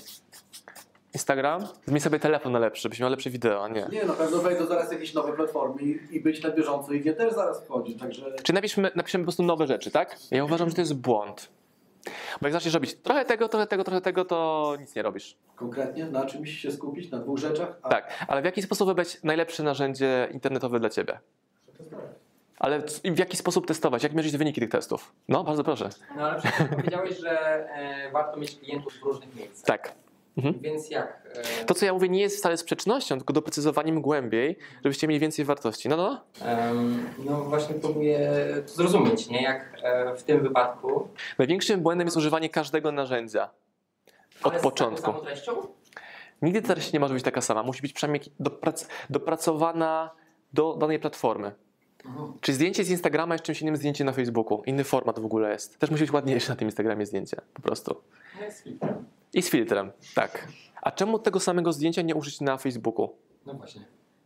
[1.22, 1.68] Instagram?
[1.86, 3.88] Zmień sobie telefon na lepszy, żebyś miał lepsze wideo, a nie.
[3.92, 7.14] Nie, na pewno wejdą zaraz jakieś nowe platformy i, i być na bieżąco ich nie
[7.14, 10.18] też zaraz wchodzi, także Czy napiszmy, napiszemy po prostu nowe rzeczy, tak?
[10.32, 11.50] Ja uważam, że to jest błąd.
[12.42, 15.38] Bo jak zaczniesz robić trochę tego, trochę tego, trochę tego, to nic nie robisz.
[15.56, 19.24] konkretnie na czymś się skupić, na dwóch rzeczach, a Tak, ale w jaki sposób wybrać
[19.24, 21.20] najlepsze narzędzie internetowe dla ciebie?
[22.60, 24.04] Ale w jaki sposób testować?
[24.04, 25.12] Jak mierzyć wyniki tych testów?
[25.28, 25.90] No, bardzo proszę.
[26.16, 27.32] No ale przecież powiedziałeś, że
[27.70, 29.66] e, warto mieć klientów w różnych miejscach.
[29.66, 29.94] Tak.
[30.38, 30.60] Mhm.
[30.62, 31.22] Więc jak?
[31.62, 35.46] E, To, co ja mówię, nie jest wcale sprzecznością, tylko doprecyzowaniem głębiej, żebyście mieli więcej
[35.46, 35.90] wartości.
[35.90, 36.22] No, no.
[36.46, 38.30] em, no właśnie próbuję
[38.68, 39.42] to zrozumieć, nie?
[39.44, 41.08] Jak e, w tym wypadku.
[41.38, 43.50] Największym błędem jest używanie każdego narzędzia.
[44.44, 45.02] Od Ale z początku.
[45.02, 45.52] taką samą treścią?
[46.42, 47.64] Nigdy ta treść nie może być taka sama.
[47.64, 50.10] Musi być przynajmniej doprac- dopracowana
[50.54, 51.52] do danej platformy.
[52.42, 54.64] Czy zdjęcie z Instagrama jest czymś innym zdjęcie na Facebooku?
[54.66, 55.80] Inny format w ogóle jest.
[55.80, 57.38] Też musi być ładniejsze na tym Instagramie zdjęcie.
[57.54, 58.02] Po prostu.
[58.40, 58.64] No jest.
[59.34, 60.48] I z filtrem, tak.
[60.82, 63.10] A czemu tego samego zdjęcia nie użyć na Facebooku?
[63.46, 63.86] No właśnie.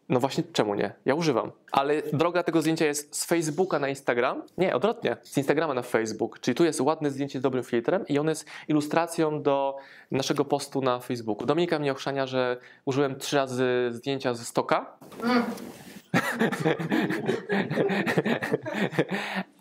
[0.10, 0.94] No właśnie, czemu nie?
[1.06, 1.52] Ja używam.
[1.72, 4.44] Ale droga tego zdjęcia jest z Facebooka na Instagram?
[4.58, 5.18] Nie, odwrotnie.
[5.24, 6.40] Z Instagrama na Facebook.
[6.40, 9.78] Czyli tu jest ładne zdjęcie z dobrym filtrem i ono jest ilustracją do
[10.12, 11.46] naszego postu na Facebooku.
[11.46, 14.98] Dominika mnie ochrzania, że użyłem trzy razy zdjęcia ze stoka.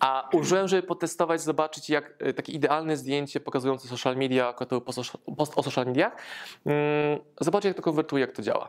[0.01, 4.55] A użyłem, żeby potestować, zobaczyć jak y, takie idealne zdjęcie pokazujące social media,
[5.37, 6.17] post o- social mediach,
[6.67, 8.69] mm, zobaczyć jak to konwertuje, jak to działa.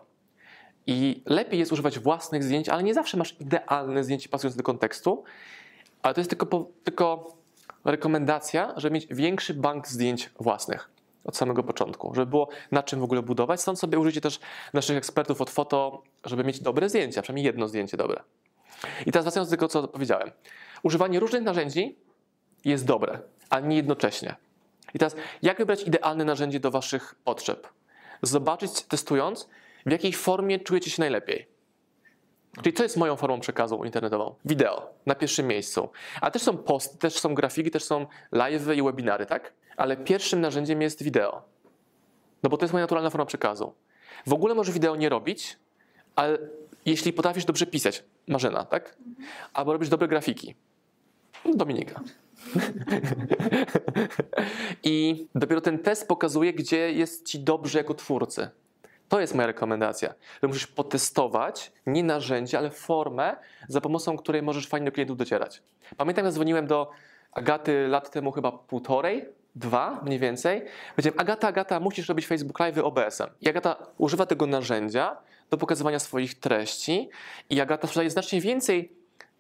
[0.88, 5.24] I lepiej jest używać własnych zdjęć, ale nie zawsze masz idealne zdjęcie pasujące do kontekstu,
[6.02, 7.34] ale to jest tylko, tylko
[7.86, 10.90] rekomendacja, żeby mieć większy bank zdjęć własnych
[11.26, 13.62] od samego początku, żeby było na czym w ogóle budować.
[13.62, 14.40] Stąd sobie użycie też
[14.74, 18.24] naszych ekspertów od foto, żeby mieć dobre zdjęcia, przynajmniej jedno zdjęcie dobre.
[19.06, 20.32] I teraz wracając do tego, co powiedziałem.
[20.84, 21.96] Używanie różnych narzędzi
[22.66, 23.20] jest dobre,
[23.50, 24.36] ale nie jednocześnie.
[24.94, 27.68] I teraz, jak wybrać idealne narzędzie do Waszych potrzeb?
[28.22, 29.50] Zobaczyć, testując,
[29.86, 31.48] w jakiej formie czujecie się najlepiej.
[32.62, 34.36] Czyli co jest moją formą przekazu internetową?
[34.46, 35.90] Wideo na pierwszym miejscu.
[36.22, 39.54] A też są posty, też są grafiki, też są live i webinary, tak?
[39.78, 41.42] Ale pierwszym narzędziem jest wideo.
[42.44, 43.74] No bo to jest moja naturalna forma przekazu.
[44.28, 45.58] W ogóle możesz wideo nie robić,
[46.16, 46.38] ale
[46.86, 48.96] jeśli potrafisz dobrze pisać, Marzena, tak?
[49.54, 50.56] Albo robisz dobre grafiki,
[51.46, 52.02] Dominika.
[54.84, 58.50] I dopiero ten test pokazuje, gdzie jest ci dobrze jako twórcy.
[59.10, 60.14] To jest moja rekomendacja.
[60.42, 63.36] Że musisz potestować nie narzędzie, ale formę,
[63.68, 65.62] za pomocą której możesz fajnie do klientów docierać.
[65.98, 66.92] Pamiętam, jak dzwoniłem do
[67.32, 70.62] Agaty lat temu chyba półtorej, dwa mniej więcej.
[70.96, 73.30] Powiedziałem, Agata, Agata, musisz robić Facebook Live OBS-em.
[73.42, 75.18] I Agata używa tego narzędzia
[75.52, 77.10] do pokazywania swoich treści
[77.50, 78.92] i Agata sprzedaje znacznie więcej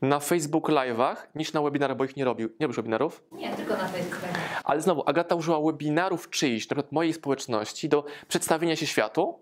[0.01, 2.49] na Facebook Live'ach niż na webinarach, bo ich nie robił.
[2.59, 3.23] Nie robisz webinarów?
[3.31, 4.29] Nie, tylko na Facebooku.
[4.63, 9.39] Ale znowu, Agata użyła webinarów czyichś, na przykład mojej społeczności, do przedstawienia się światu.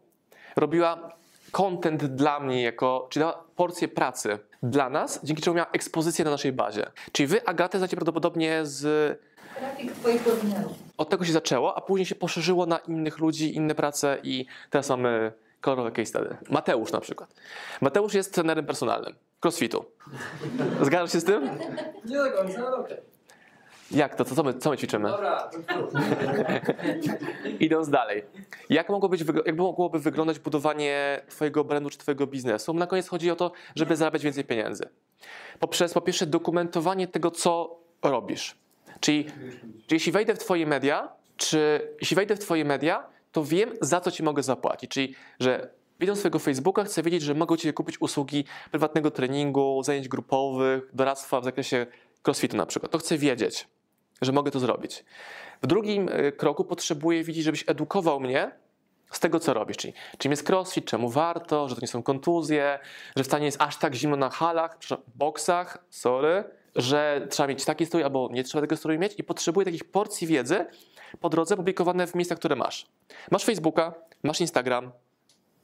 [0.56, 1.10] Robiła
[1.52, 6.32] content dla mnie, jako, czyli dała porcję pracy dla nas, dzięki czemu miała ekspozycję na
[6.32, 6.92] naszej bazie.
[7.12, 9.20] Czyli wy Agatę znacie prawdopodobnie z...
[9.60, 10.72] Trafik twoich webinarów.
[10.98, 14.90] Od tego się zaczęło, a później się poszerzyło na innych ludzi, inne prace i teraz
[14.90, 15.32] mamy
[15.62, 16.38] kolorowe case study.
[16.50, 17.34] Mateusz na przykład.
[17.82, 19.86] Mateusz jest trenerem personalnym crossfitu.
[20.82, 21.50] Zgadzasz się z tym?
[22.06, 22.98] Nie do końca, ale okej.
[23.92, 24.26] Jak to?
[24.26, 25.10] Co my, co my ćwiczymy?
[25.10, 25.50] Dobra,
[27.60, 28.24] Idąc dalej.
[28.70, 32.74] Jak, mogło być, jak mogłoby wyglądać budowanie Twojego brandu czy Twojego biznesu?
[32.74, 34.90] Na koniec chodzi o to, żeby zarabiać więcej pieniędzy.
[35.60, 38.56] Poprzez po pierwsze dokumentowanie tego, co robisz.
[39.00, 43.70] Czyli, czyli jeśli wejdę w Twoje media, czy jeśli wejdę w Twoje media, to wiem,
[43.82, 44.92] za co Ci mogę zapłacić.
[44.92, 45.70] Czyli, że
[46.00, 51.42] widząc swojego Facebooka, chcę wiedzieć, że mogę Ci kupić usługi prywatnego treningu, zajęć grupowych, doradztwa
[51.42, 51.88] w zakresie
[52.28, 52.92] crossfitu na przykład.
[52.92, 53.68] To chcę wiedzieć,
[54.22, 55.06] że mogę to zrobić.
[55.62, 58.52] W drugim y, kroku potrzebuję widzieć, żebyś edukował mnie
[59.12, 59.78] z tego, co robisz.
[59.78, 62.80] Czyli czym jest crossfit, czemu warto, że to nie są kontuzje,
[63.16, 64.78] że wcale nie jest aż tak zimno na halach,
[65.16, 66.44] boksach, sorry,
[66.76, 70.28] że trzeba mieć taki strój albo nie trzeba tego stroju mieć i potrzebuję takich porcji
[70.28, 70.66] wiedzy
[71.20, 72.88] po drodze publikowane w miejscach, które masz.
[73.32, 73.94] Masz Facebooka,
[74.24, 74.92] masz Instagram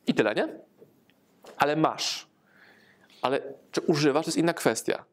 [0.07, 0.47] i tyle, nie?
[1.57, 2.27] Ale masz.
[3.21, 3.41] Ale
[3.71, 5.05] czy używasz, to jest inna kwestia.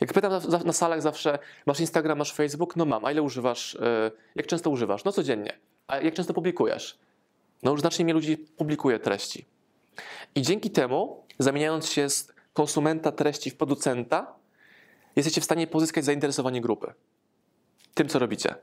[0.00, 2.76] Jak pytam na, na salach zawsze, masz Instagram, masz Facebook?
[2.76, 3.04] No mam.
[3.04, 3.74] A ile używasz?
[3.74, 5.04] Yy, jak często używasz?
[5.04, 5.58] No codziennie.
[5.86, 6.98] A jak często publikujesz?
[7.62, 9.46] No już znacznie mniej ludzi publikuje treści.
[10.34, 14.34] I dzięki temu, zamieniając się z konsumenta treści w producenta,
[15.16, 16.92] jesteście w stanie pozyskać zainteresowanie grupy
[17.94, 18.54] tym, co robicie.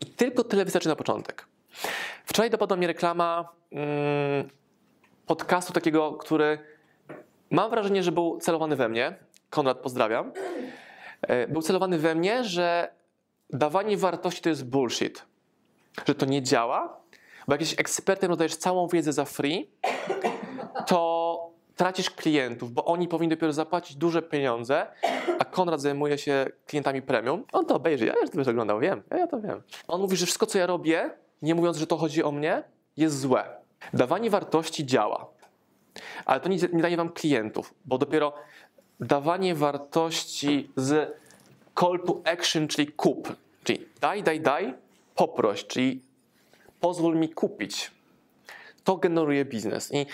[0.00, 1.46] I tylko tyle wystarczy na początek.
[2.24, 4.48] Wczoraj dopadła mnie reklama mm,
[5.26, 6.58] podcastu takiego, który
[7.50, 9.16] mam wrażenie, że był celowany we mnie.
[9.50, 10.32] Konrad, pozdrawiam.
[11.22, 12.92] E, Był celowany we mnie, że
[13.50, 15.24] dawanie wartości to jest bullshit.
[16.06, 17.00] Że to nie działa,
[17.48, 19.70] bo jak jesteś ekspertem, rozdajesz całą wiedzę za free,
[20.86, 21.49] to
[21.80, 24.86] tracisz klientów, bo oni powinni dopiero zapłacić duże pieniądze,
[25.38, 27.44] a Konrad zajmuje się klientami premium.
[27.52, 29.62] On to obejrzy, ja już to będę oglądał, wiem, ja, ja to wiem.
[29.88, 31.10] On mówi, że wszystko, co ja robię,
[31.42, 32.62] nie mówiąc, że to chodzi o mnie,
[32.96, 33.44] jest złe.
[33.94, 35.26] Dawanie wartości działa,
[36.24, 38.32] ale to nie, nie daje wam klientów, bo dopiero
[39.00, 41.18] dawanie wartości z
[41.80, 44.74] call to action, czyli kup, czyli daj, daj, daj,
[45.16, 46.02] poproś, czyli
[46.80, 47.90] pozwól mi kupić.
[48.84, 49.94] To generuje biznes.
[49.94, 50.06] I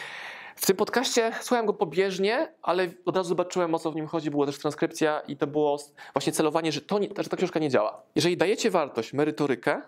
[0.57, 4.31] w tym podcaście słuchałem go pobieżnie, ale od razu zobaczyłem, o co w nim chodzi.
[4.31, 5.79] Była też transkrypcja i to było
[6.15, 8.03] właśnie celowanie, że, to nie, że ta książka nie działa.
[8.15, 9.83] Jeżeli dajecie wartość, merytorykę,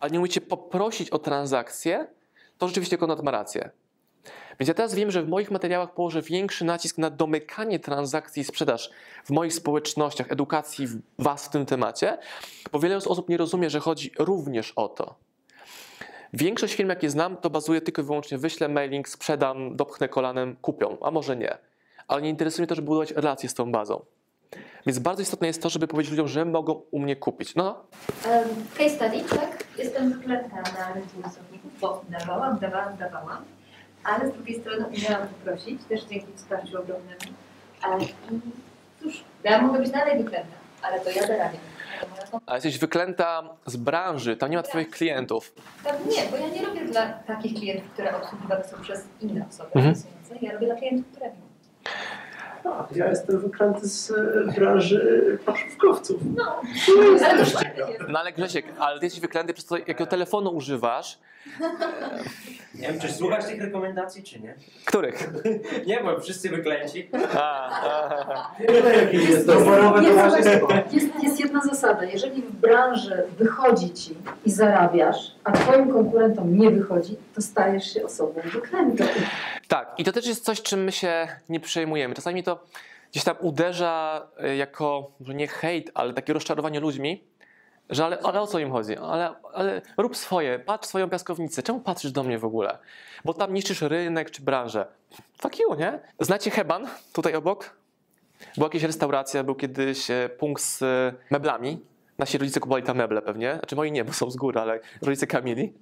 [0.00, 2.06] ale nie umiecie poprosić o transakcję,
[2.58, 3.70] to rzeczywiście Konrad ma rację.
[4.60, 8.44] Więc ja teraz wiem, że w moich materiałach położę większy nacisk na domykanie transakcji i
[8.44, 8.90] sprzedaż
[9.24, 10.86] w moich społecznościach, edukacji
[11.18, 12.18] Was w tym temacie,
[12.72, 15.14] bo wiele osób nie rozumie, że chodzi również o to.
[16.38, 20.96] Większość firm, jakie znam, to bazuje tylko i wyłącznie wyślę mailing, sprzedam, dopchnę kolanem, kupią,
[21.02, 21.58] a może nie.
[22.08, 24.04] Ale nie interesuje mnie to, żeby budować relacje z tą bazą.
[24.86, 27.54] Więc bardzo istotne jest to, żeby powiedzieć ludziom, że mogą u mnie kupić.
[27.54, 27.84] No,
[28.78, 29.64] Case study, tak?
[29.78, 33.44] Jestem wyklęta na rynku pracowników, bo dawałam, dawałam, dawałam,
[34.04, 37.20] ale z drugiej strony umiałam poprosić, też dzięki wsparciu ogromnemu.
[37.84, 38.40] E, I
[39.02, 41.60] cóż, ja mogę być dalej wyklęta, ale to ja zarabiam.
[42.46, 45.52] A jesteś wyklęta z branży, tam nie ma Twoich klientów.
[45.84, 49.70] Tak, nie, bo ja nie robię dla takich klientów, które obsługiwane są przez inne osoby
[49.74, 49.94] Mhm.
[50.42, 51.46] Ja robię dla klientów premium.
[52.66, 56.20] A, ja jestem wyklęty z e, branży paszówkowców.
[56.36, 56.60] No,
[57.30, 57.60] ale to
[58.08, 61.18] No ale Grzesiek, ale ty jesteś wyklęty przez to, jakiego telefonu używasz.
[62.74, 64.54] Nie wiem, czy słuchasz tych rekomendacji, czy nie?
[64.84, 65.30] Których?
[65.86, 67.10] Nie, bo wszyscy wyklęci.
[68.60, 69.48] Jest,
[70.36, 72.04] jest, jest, jest jedna zasada.
[72.04, 74.14] Jeżeli w branży wychodzi ci
[74.44, 79.04] i zarabiasz, a twoim konkurentom nie wychodzi, to stajesz się osobą wyklętą.
[79.68, 82.14] Tak, i to też jest coś, czym my się nie przejmujemy.
[82.14, 82.64] Czasami to
[83.10, 87.24] gdzieś tam uderza y, jako, że nie hejt, ale takie rozczarowanie ludźmi,
[87.90, 88.96] że ale, ale o co im chodzi?
[88.96, 91.62] Ale, ale rób swoje, patrz swoją piaskownicę.
[91.62, 92.78] Czemu patrzysz do mnie w ogóle?
[93.24, 94.86] Bo tam niszczysz rynek czy branżę.
[95.42, 96.00] Fuck you, nie?
[96.20, 97.76] Znacie Heban tutaj obok?
[98.56, 101.80] Była jakieś restauracja, był kiedyś e, punkt z e, meblami.
[102.18, 103.54] Nasi rodzice kupowali tam meble pewnie.
[103.58, 105.72] Znaczy moi nie, bo są z góry, ale rodzice Kamili.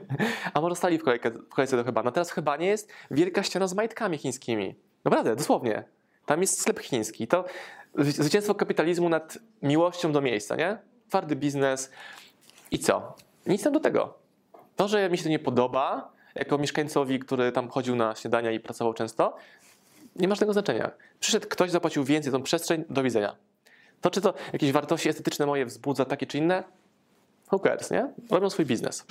[0.54, 2.12] A może stali w, kolejkę, w kolejce do Hebana.
[2.12, 4.74] Teraz w Hebanie jest wielka ściana z majtkami chińskimi.
[5.04, 5.84] Naprawdę, dosłownie.
[6.26, 7.26] Tam jest sklep chiński.
[7.26, 7.44] To
[7.94, 10.78] zwycięstwo kapitalizmu nad miłością do miejsca, nie?
[11.08, 11.90] Twardy biznes.
[12.70, 13.16] I co?
[13.46, 14.14] Nic tam do tego.
[14.76, 18.60] To, że mi się to nie podoba, jako mieszkańcowi, który tam chodził na śniadania i
[18.60, 19.36] pracował często,
[20.16, 20.90] nie ma żadnego znaczenia.
[21.20, 23.36] Przyszedł ktoś, zapłacił więcej tą przestrzeń, do widzenia.
[24.00, 26.64] To, czy to jakieś wartości estetyczne moje wzbudza, takie czy inne,
[27.52, 28.08] who cares, nie?
[28.30, 29.06] Robią swój biznes.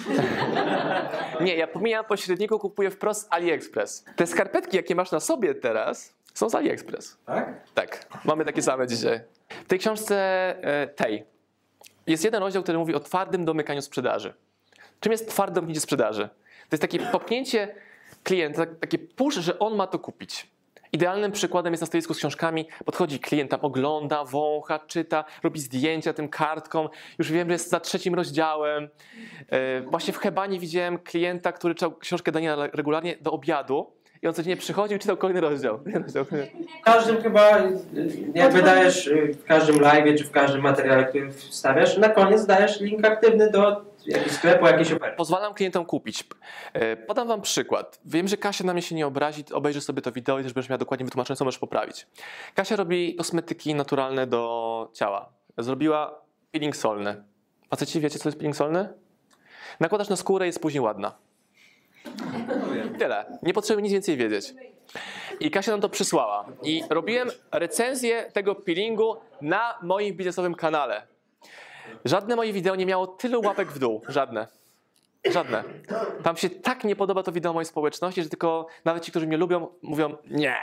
[1.41, 4.05] nie, ja pomijam pośredników, kupuję wprost AliExpress.
[4.15, 7.17] Te skarpetki, jakie masz na sobie teraz, są z AliExpress.
[7.25, 7.61] Tak?
[7.73, 9.21] Tak, mamy takie same dzisiaj.
[9.49, 10.15] W tej książce
[10.61, 11.25] e, tej
[12.07, 14.33] jest jeden rozdział, który mówi o twardym domykaniu sprzedaży.
[14.99, 16.29] Czym jest twarde domknięcie sprzedaży?
[16.69, 17.75] To jest takie popchnięcie
[18.23, 20.47] klienta, takie push, że on ma to kupić.
[20.93, 22.67] Idealnym przykładem jest na stoisku z książkami.
[22.85, 26.89] Podchodzi klient, tam ogląda, wącha, czyta, robi zdjęcia tym kartką.
[27.19, 28.89] Już wiem, że jest za trzecim rozdziałem.
[29.49, 33.93] E, Właśnie w Hebanie widziałem klienta, który czytał książkę Daniela regularnie do obiadu.
[34.21, 35.79] I on codziennie przychodził i czytał kolejny rozdział.
[36.81, 37.77] W każdym chyba, y,
[38.35, 42.79] jak wydajesz y, w każdym live czy w każdym materiale, który wstawiasz, na koniec dajesz
[42.79, 45.17] link aktywny do jakiegoś sklepu, jakiejś oferty.
[45.17, 46.23] Pozwalam klientom kupić.
[46.73, 47.99] E, Podam wam przykład.
[48.05, 50.69] Wiem, że Kasia na mnie się nie obrazi, obejrzy sobie to wideo i też będziesz
[50.69, 52.07] miała dokładnie wytłumaczone, co możesz poprawić.
[52.55, 55.29] Kasia robi kosmetyki naturalne do ciała.
[55.57, 57.23] Zrobiła peeling solny.
[57.69, 58.93] Faceci, wiecie, co to jest peeling solny?
[59.79, 61.11] Nakładasz na skórę i jest później ładna.
[62.99, 63.25] Tyle.
[63.43, 64.53] Nie potrzebuję nic więcej wiedzieć.
[65.39, 66.45] I Kasia nam to przysłała.
[66.63, 71.07] I robiłem recenzję tego peelingu na moim biznesowym kanale.
[72.05, 74.01] Żadne moje wideo nie miało tylu łapek w dół.
[74.07, 74.47] Żadne.
[75.31, 75.63] Żadne.
[76.23, 79.37] Tam się tak nie podoba to wideo mojej społeczności, że tylko nawet ci, którzy mnie
[79.37, 80.57] lubią, mówią nie.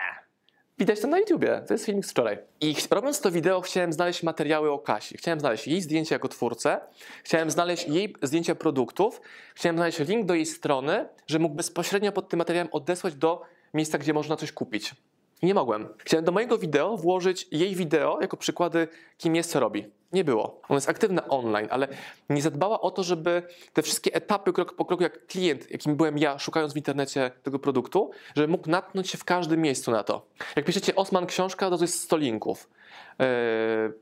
[0.79, 1.63] Widać to na YouTubie.
[1.67, 2.39] To jest filmik z wczoraj.
[2.61, 5.17] I robiąc to wideo, chciałem znaleźć materiały o Kasi.
[5.17, 6.81] Chciałem znaleźć jej zdjęcie jako twórcę.
[7.25, 9.21] Chciałem znaleźć jej zdjęcia produktów.
[9.55, 13.43] Chciałem znaleźć link do jej strony, że mógł bezpośrednio pod tym materiałem odesłać do
[13.75, 14.95] miejsca, gdzie można coś kupić.
[15.43, 15.89] Nie mogłem.
[15.99, 18.89] Chciałem do mojego wideo włożyć jej wideo jako przykłady,
[19.19, 20.00] kim jest, co robi.
[20.13, 20.61] Nie było.
[20.69, 21.89] Ona jest aktywna online, ale
[22.31, 23.43] nie zadbała o to, żeby
[23.73, 27.59] te wszystkie etapy krok po kroku, jak klient, jakim byłem ja, szukając w internecie tego
[27.59, 30.27] produktu, żeby mógł natknąć się w każdym miejscu na to.
[30.57, 32.71] Jak piszecie Osman książka, to jest 100 linków.
[33.19, 33.27] Yy,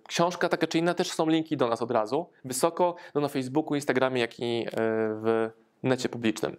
[0.09, 2.27] książka taka czy inna, też są linki do nas od razu.
[2.45, 5.51] Wysoko, no na Facebooku, Instagramie, jak i yy, w
[5.83, 6.57] necie publicznym.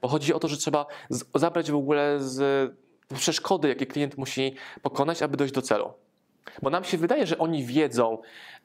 [0.00, 0.86] Bo chodzi o to, że trzeba
[1.34, 2.72] zabrać w ogóle z
[3.14, 5.92] przeszkody, jakie klient musi pokonać, aby dojść do celu.
[6.62, 8.18] Bo nam się wydaje, że oni wiedzą.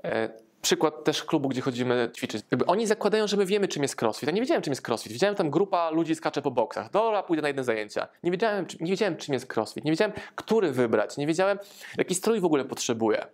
[0.04, 0.30] E,
[0.66, 2.46] przykład też klubu, gdzie chodzimy ćwiczyć.
[2.68, 4.28] Oni zakładają, że my wiemy, czym jest crossfit.
[4.28, 5.12] Ja nie wiedziałem, czym jest crossfit.
[5.12, 6.92] Widziałem tam grupa ludzi skacze po boksach.
[6.92, 8.08] Dobra, pójdę na jedne zajęcia.
[8.24, 9.86] Nie wiedziałem, nie wiedziałem, czym jest crossfit.
[9.86, 11.18] Nie wiedziałem, który wybrać.
[11.18, 11.60] Nie wiedziałem,
[11.98, 13.26] jaki strój w ogóle potrzebuję.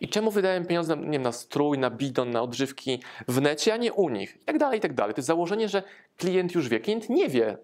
[0.00, 3.76] I czemu wydałem pieniądze nie wiem, na strój, na bidon, na odżywki w necie, a
[3.76, 4.36] nie u nich?
[4.42, 5.14] I tak dalej, i tak dalej.
[5.14, 5.82] To jest założenie, że
[6.16, 6.80] klient już wie.
[6.80, 7.56] Klient nie wie.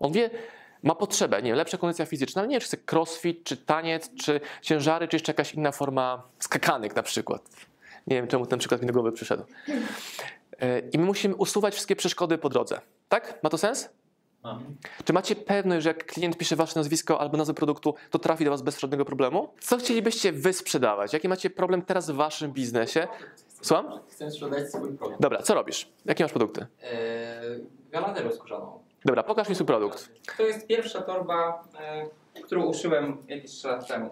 [0.00, 0.30] On wie,
[0.82, 4.10] ma potrzebę, nie wiem, lepsza kondycja fizyczna, ale nie wiem, czy chce crossfit, czy taniec,
[4.14, 7.42] czy ciężary, czy jeszcze jakaś inna forma skakanek na przykład.
[8.06, 9.44] Nie wiem, czemu ten przykład mi do głowy przyszedł.
[10.60, 12.80] E, I my musimy usuwać wszystkie przeszkody po drodze.
[13.08, 13.38] Tak?
[13.42, 13.88] Ma to sens?
[15.04, 18.50] Czy macie pewność, że jak klient pisze wasze nazwisko albo nazwę produktu, to trafi do
[18.50, 19.48] was bez żadnego problemu?
[19.60, 21.12] Co chcielibyście wy sprzedawać?
[21.12, 23.08] Jaki macie problem teraz w waszym biznesie?
[23.62, 24.00] Słucham?
[24.08, 25.20] Chcę sprzedać swój produkt.
[25.20, 25.88] Dobra, co robisz?
[26.04, 26.66] Jakie masz produkty?
[26.82, 26.90] Eee,
[27.90, 28.78] galaterę skórzaną.
[29.04, 30.08] Dobra, pokaż mi swój produkt.
[30.36, 32.06] To jest pierwsza torba, e,
[32.42, 34.10] którą uszyłem jakieś 3 lat temu.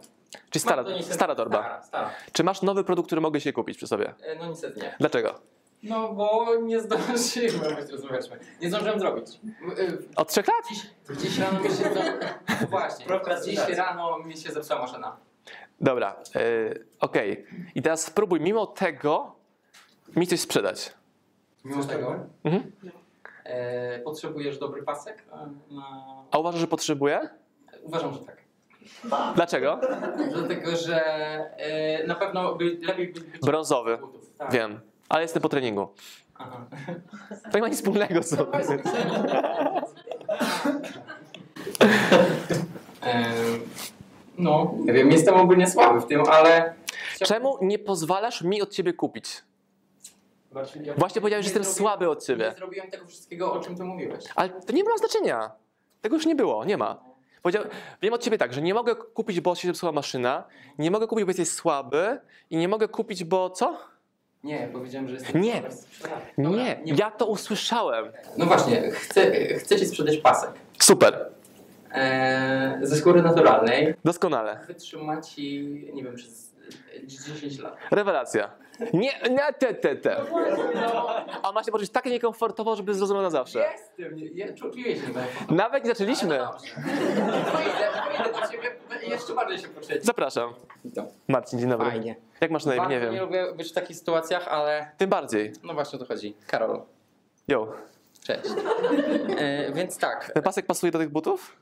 [0.51, 1.59] Czy stara, to stara torba?
[1.63, 2.11] Stara, stara.
[2.33, 4.15] Czy masz nowy produkt, który mogę się kupić przy sobie?
[4.23, 4.95] E, no niestety nie.
[5.01, 5.35] Dlaczego?
[5.83, 8.25] No bo nie zdążyłem, rozumiesz.
[8.61, 9.27] Nie zdążyłem zrobić.
[9.79, 10.57] E, Od trzech lat?
[10.69, 10.87] Dziś,
[11.23, 12.05] dziś rano mi się zepsuła.
[12.71, 13.07] Właśnie,
[13.45, 15.17] dziś rano mi się zepsuła maszyna.
[15.81, 17.47] Dobra, yy, okej.
[17.75, 19.35] I teraz spróbuj mimo tego
[20.17, 20.93] mi coś sprzedać.
[21.65, 22.73] Mimo tego Mhm.
[23.51, 25.25] E, potrzebujesz dobry pasek.
[25.33, 25.83] E, na...
[26.31, 27.29] A uważasz, że potrzebuję?
[27.83, 28.41] Uważam, że tak.
[29.35, 29.81] Dlaczego?
[30.33, 31.01] Dlatego, że
[31.57, 33.99] e, na pewno by, lepiej by być Brązowy.
[34.39, 34.53] Tak.
[34.53, 35.89] Wiem, ale jestem po treningu.
[36.35, 36.67] Aha.
[37.53, 38.21] To nie ma nic wspólnego.
[43.01, 43.61] Em,
[44.39, 46.75] No, nie wiem, jestem ogólnie słaby w tym, ale.
[47.25, 49.43] Czemu nie pozwalasz mi od ciebie kupić?
[50.97, 52.45] Właśnie powiedziałeś, że nie jestem słaby od ciebie.
[52.51, 54.25] Nie zrobiłem tego wszystkiego, o czym ty mówiłeś.
[54.37, 55.51] Ale to nie ma znaczenia.
[56.03, 56.99] Tego już nie było, nie ma.
[57.43, 57.65] Powiedział,
[58.03, 60.45] wiem od ciebie tak, że nie mogę kupić, bo się zepsuła maszyna,
[60.79, 62.21] nie mogę kupić, bo jesteś słaby
[62.51, 63.79] i nie mogę kupić, bo co?
[64.45, 65.63] Nie, powiedziałem, że jestem Nie.
[65.73, 66.23] sprzedaży.
[66.39, 68.13] Nie, ja to usłyszałem.
[68.37, 70.51] No właśnie, chcę, chcę ci sprzedać pasek.
[70.79, 71.27] Super.
[71.93, 73.95] e, ze skóry naturalnej.
[74.05, 74.61] Doskonale.
[74.67, 75.63] Wytrzyma ci,
[75.95, 76.53] nie wiem, przez
[76.97, 77.77] e, 10 lat.
[77.91, 78.51] Rewelacja.
[78.93, 80.17] Nie, nie, te, te, te.
[81.43, 83.59] A ma się poczuć tak niekomfortowo, żeby zrozumiał na zawsze.
[83.73, 85.03] Jestem, nie, ja czuję się
[85.49, 86.29] nie Nawet nie zaczęliśmy.
[86.39, 88.71] Pójdę, pójdę do ciebie,
[89.09, 90.05] jeszcze bardziej się poczuć.
[90.05, 90.55] Zapraszam.
[91.29, 91.91] Marcin, dzień dobry.
[91.91, 92.17] Fajnie.
[92.41, 92.81] Jak masz na imię?
[92.83, 93.25] Bardzo Nie nie wiem.
[93.25, 95.53] lubię być w takich sytuacjach, ale Tym bardziej.
[95.63, 96.37] no właśnie o to chodzi.
[96.47, 96.83] Karol,
[97.49, 97.73] Jo.
[98.25, 98.51] cześć.
[99.39, 100.31] E, więc tak.
[100.35, 101.57] Ten pasek pasuje do tych butów?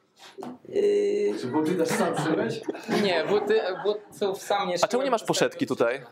[1.41, 2.61] Czy buty też sam szyłeś?
[3.03, 6.03] Nie, buty, butów sam nie A czemu nie masz poszetki tutaj?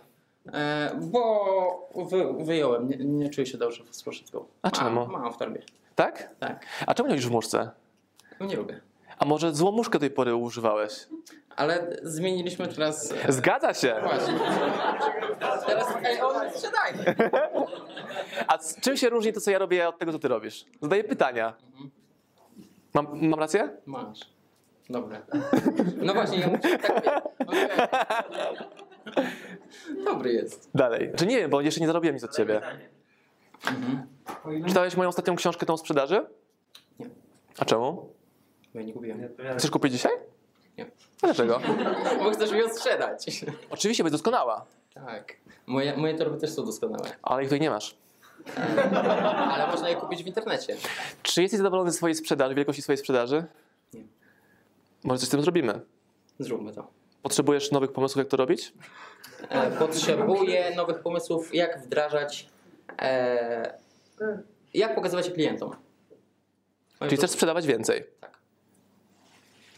[0.53, 4.45] E, bo wy, wyjąłem, nie, nie czuję się dobrze z poszetką.
[4.63, 5.07] A czemu?
[5.07, 5.63] Mam, mam w torbie.
[5.95, 6.31] Tak?
[6.39, 6.67] Tak.
[6.87, 7.71] A czemu nie chodzisz w muszce?
[8.41, 8.81] Nie lubię.
[9.19, 10.93] A może złą muszkę tej pory używałeś?
[11.57, 13.13] Ale zmieniliśmy teraz...
[13.29, 13.97] e, Zgadza się.
[14.03, 14.35] Właśnie.
[15.67, 15.89] Teraz
[16.23, 17.15] on sprzedaje.
[18.49, 20.65] A z czym się różni to, co ja robię od tego, co ty robisz?
[20.83, 21.55] Zadaję pytania.
[22.95, 23.69] Mam, mam rację?
[23.87, 24.21] Masz.
[24.91, 25.23] Dobra.
[25.97, 27.03] No właśnie, ja muszę tak
[30.05, 30.71] Dobry jest.
[30.75, 31.13] Dalej.
[31.17, 32.61] Czy nie wiem, bo jeszcze nie zarobiłem nic od ciebie.
[34.69, 36.27] Czytałeś moją ostatnią książkę, tą o sprzedaży?
[36.99, 37.07] Nie.
[37.59, 38.13] A czemu?
[38.75, 39.29] Bo ja nie kupiłem.
[39.59, 40.13] Chcesz kupić dzisiaj?
[40.79, 40.85] Nie.
[41.23, 41.61] A dlaczego?
[42.23, 43.27] Bo chcesz mi ją sprzedać.
[43.71, 44.65] Oczywiście, bo jest doskonała.
[44.95, 45.37] Tak.
[45.67, 47.11] Moje, moje torby też są doskonałe.
[47.23, 47.97] Ale ich tutaj nie masz.
[49.53, 50.77] Ale można je kupić w internecie.
[51.23, 53.45] Czy jesteś zadowolony ze swojej sprzedaży, wielkości swojej sprzedaży?
[53.95, 54.03] Nie.
[55.05, 55.81] Może coś z tym zrobimy?
[56.39, 56.96] Zróbmy to.
[57.27, 58.73] Potrzebujesz nowych pomysłów, jak to robić?
[59.49, 62.49] E, Potrzebuję nowych pomysłów, jak wdrażać,
[63.03, 63.75] e,
[64.75, 65.77] jak pokazywać je klientom.
[67.01, 68.05] Czyli chcesz sprzedawać więcej?
[68.21, 68.39] Tak.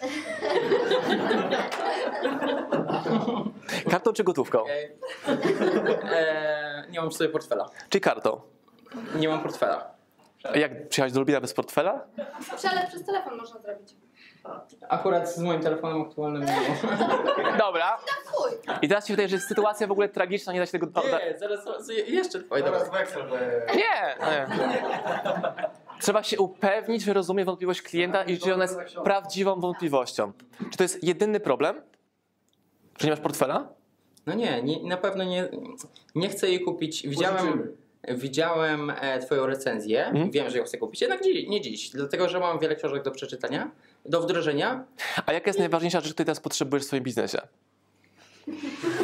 [3.90, 4.64] Kartą czy gotówką?
[4.68, 4.88] E,
[6.90, 7.70] nie mam przy sobie portfela.
[7.88, 8.40] Czy kartą?
[9.16, 9.90] Nie mam portfela.
[10.54, 12.06] Jak przyjechać do Lubina bez portfela?
[12.56, 13.94] Przelew przez telefon można zrobić.
[14.88, 17.58] Akurat z moim telefonem aktualnym nie mam.
[17.58, 17.98] Dobra.
[18.82, 20.86] I teraz ci wydaje, że jest sytuacja w ogóle tragiczna, nie da się tego...
[21.04, 23.22] Nie, zaraz, zaraz jeszcze twoje Teraz weksel.
[23.76, 24.46] Nie, nie.
[26.00, 30.32] Trzeba się upewnić, że rozumie wątpliwość klienta i czy ona jest prawdziwą wątpliwością.
[30.70, 31.82] Czy to jest jedyny problem?
[32.98, 33.68] Że nie masz portfela?
[34.26, 35.48] No nie, nie, na pewno nie,
[36.14, 37.08] nie chcę jej kupić.
[37.08, 37.72] Widziałem,
[38.08, 40.30] widziałem e, twoją recenzję, Mhm.
[40.30, 43.10] wiem, że ją chcę kupić, jednak dzi- nie dziś, dlatego że mam wiele książek do
[43.10, 43.70] przeczytania,
[44.04, 44.84] do wdrożenia.
[45.26, 47.38] A jaka jest najważniejsza rzecz, której teraz potrzebujesz w swoim biznesie?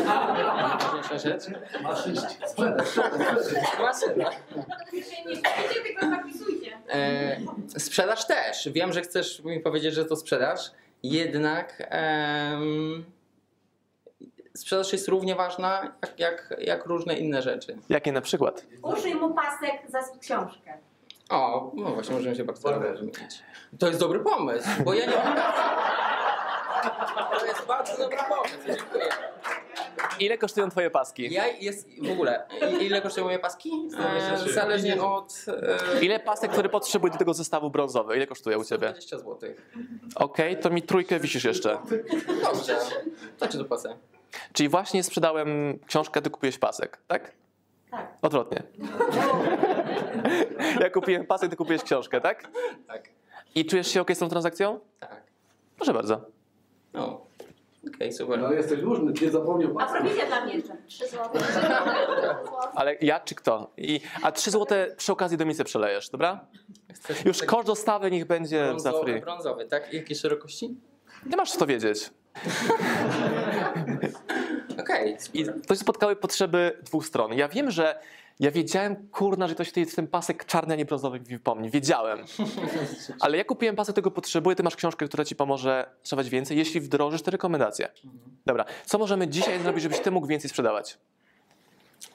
[0.07, 1.43] Najważniejsza rzecz.
[1.83, 2.23] Maszyna.
[5.27, 6.79] Nie kupicie, tylko zapisujcie.
[7.79, 8.69] Sprzedaż też.
[8.73, 10.71] Wiem, że chcesz mi powiedzieć, że to sprzedaż,
[11.03, 13.05] jednak em,
[14.55, 17.79] sprzedaż jest równie ważna jak, jak, jak różne inne rzeczy.
[17.89, 18.67] Jakie na przykład?
[18.83, 20.79] Użyj mu pasek za książkę.
[21.35, 23.43] O, no właśnie, możemy się bardzo wymienić.
[23.79, 25.37] To jest dobry pomysł, bo ja nie mam
[27.41, 29.05] To jest bardzo dobry pomysł, dziękuję.
[30.21, 31.33] Ile kosztują twoje paski?
[31.33, 32.47] Ja jest w ogóle,
[32.81, 33.89] i- ile kosztują moje paski?
[34.47, 35.35] E, zależnie od...
[35.97, 38.17] E, Ile pasek, które potrzebujesz do tego zestawu brązowy?
[38.17, 38.89] Ile kosztuje u ciebie?
[38.91, 39.39] 20 zł.
[40.15, 41.79] Okej, to mi trójkę wisisz jeszcze.
[42.43, 42.77] Dobrze,
[43.39, 43.97] to ci dopłacę.
[44.53, 47.33] Czyli właśnie sprzedałem książkę, ty kupiłeś pasek, tak?
[47.91, 48.07] Tak.
[48.23, 48.63] Odwrotnie.
[50.81, 52.49] Ja kupiłem pasek, ty kupiłeś książkę, tak?
[52.87, 53.09] Tak.
[53.55, 54.81] I czujesz się ok z tą transakcją?
[55.01, 55.23] Tak.
[55.77, 56.21] Proszę bardzo.
[56.93, 57.21] No,
[57.95, 58.41] okej, super.
[58.41, 60.77] No jesteś dłużny, nie zapomniał A prowizja dla mnie jeszcze.
[60.87, 61.29] 3 zł.
[62.75, 63.71] Ale ja czy kto?
[63.77, 66.41] I, a 3 złote przy okazji do misy przelejesz, dobra?
[67.25, 69.21] Już koszt dostawy niech będzie za Brązowy, free.
[69.21, 69.93] brązowy, tak?
[69.93, 70.77] Jakiej szerokości?
[71.27, 72.11] Nie masz co wiedzieć.
[74.81, 75.17] Okej.
[75.35, 77.33] I to się spotkały potrzeby dwóch stron.
[77.33, 77.99] Ja wiem, że
[78.41, 81.71] ja wiedziałem, kurna, że ktoś tutaj jest ten pasek czarny, a nie brązowy pomni.
[81.71, 82.19] Wiedziałem.
[83.21, 84.57] Ale ja kupiłem pasek, tego potrzebuję.
[84.57, 87.89] Ty masz książkę, która ci pomoże sprzedawać więcej, jeśli wdrożysz te rekomendacje.
[88.47, 88.65] Dobra.
[88.87, 90.99] Co możemy dzisiaj zrobić, żebyś ty mógł więcej sprzedawać?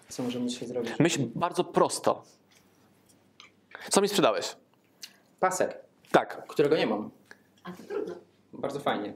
[0.10, 1.00] Co możemy dzisiaj zrobić?
[1.00, 2.24] Myśl bardzo prosto.
[3.90, 4.56] Co mi sprzedałeś?
[5.40, 5.78] Pasek,
[6.12, 7.12] Tak, którego nie mam.
[7.64, 8.16] A to trudno.
[8.54, 9.14] Bardzo fajnie.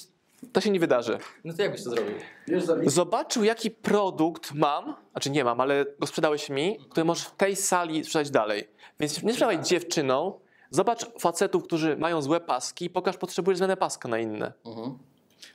[0.53, 1.17] to się nie wydarzy.
[1.43, 2.13] No to jak byś to zrobił?
[2.47, 7.25] Wiesz, za Zobaczył, jaki produkt mam, znaczy nie mam, ale go sprzedałeś mi, który możesz
[7.25, 8.67] w tej sali sprzedać dalej.
[8.99, 10.33] Więc nie sprzedawaj dziewczynom,
[10.69, 14.53] zobacz facetów, którzy mają złe paski i pokaż, potrzebujesz zmianę paska na inne.
[14.65, 14.97] Mhm.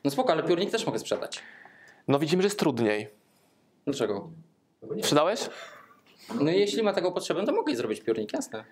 [0.05, 1.43] No spoko, ale piórnik też mogę sprzedać.
[2.09, 3.09] No widzimy, że jest trudniej.
[3.85, 4.31] Dlaczego?
[5.01, 5.41] Sprzedałeś?
[6.41, 8.65] No i jeśli ma taką potrzebę, to mogę jej zrobić piórnik, jasne.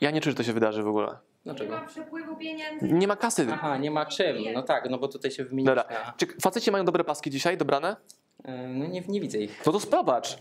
[0.00, 1.06] Ja nie czuję, że to się wydarzy w ogóle.
[1.06, 1.74] Nie Dlaczego?
[1.76, 2.88] ma przepływu pieniędzy.
[2.92, 3.46] Nie ma kasy.
[3.52, 4.36] Aha, nie ma czym.
[4.54, 6.14] No tak, no bo tutaj się wymienić Dobra.
[6.16, 7.96] Czy faceci mają dobre paski dzisiaj, dobrane?
[8.44, 9.62] E, No nie, nie widzę ich.
[9.66, 10.38] No to sprawdź.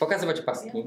[0.00, 0.82] Pokazywać paski.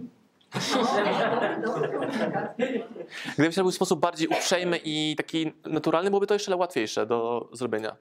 [3.38, 7.96] Gdybyś robił w sposób bardziej uprzejmy i taki naturalny, byłoby to jeszcze łatwiejsze do zrobienia.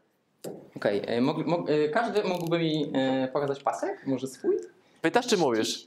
[0.76, 4.06] Okej, e, mog- mog- e, każdy mógłby mi e, pokazać pasek?
[4.06, 4.56] Może swój?
[5.02, 5.86] Pytasz czy mówisz?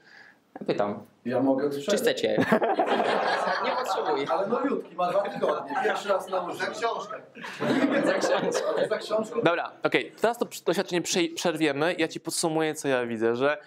[0.67, 1.03] Pytam.
[1.25, 2.37] Ja mogę Czy chcecie?
[3.65, 4.29] nie potrzebuję.
[4.31, 5.75] Ale nowiutki, ma dwa tygodnie.
[5.83, 7.21] Pierwszy raz na Za książkę.
[8.05, 8.87] Za książkę.
[8.89, 9.35] Za książkę.
[9.43, 10.11] Dobra, okej.
[10.21, 11.01] Teraz to doświadczenie
[11.35, 11.95] przerwiemy.
[11.97, 13.57] Ja ci podsumuję, co ja widzę, że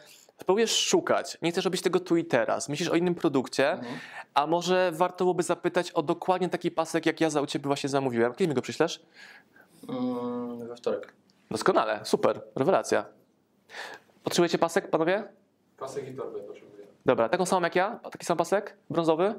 [0.46, 1.38] próbujesz szukać.
[1.42, 2.68] Nie chcesz robić tego tu i teraz.
[2.68, 3.94] Myślisz o innym produkcie, Mhm.
[4.34, 7.88] a może warto byłoby zapytać o dokładnie taki pasek, jak ja za u ciebie właśnie
[7.88, 8.32] zamówiłem.
[8.34, 9.00] Kiedy mi go przyślesz?
[9.88, 11.12] Mm, we wtorek.
[11.50, 13.04] Doskonale, super, rewelacja.
[14.24, 15.24] Potrzebujecie pasek, panowie?
[15.78, 16.86] Pasek i torbę potrzebuję.
[17.06, 18.00] Dobra, taką samą jak ja?
[18.12, 18.76] Taki sam pasek?
[18.90, 19.34] Brązowy?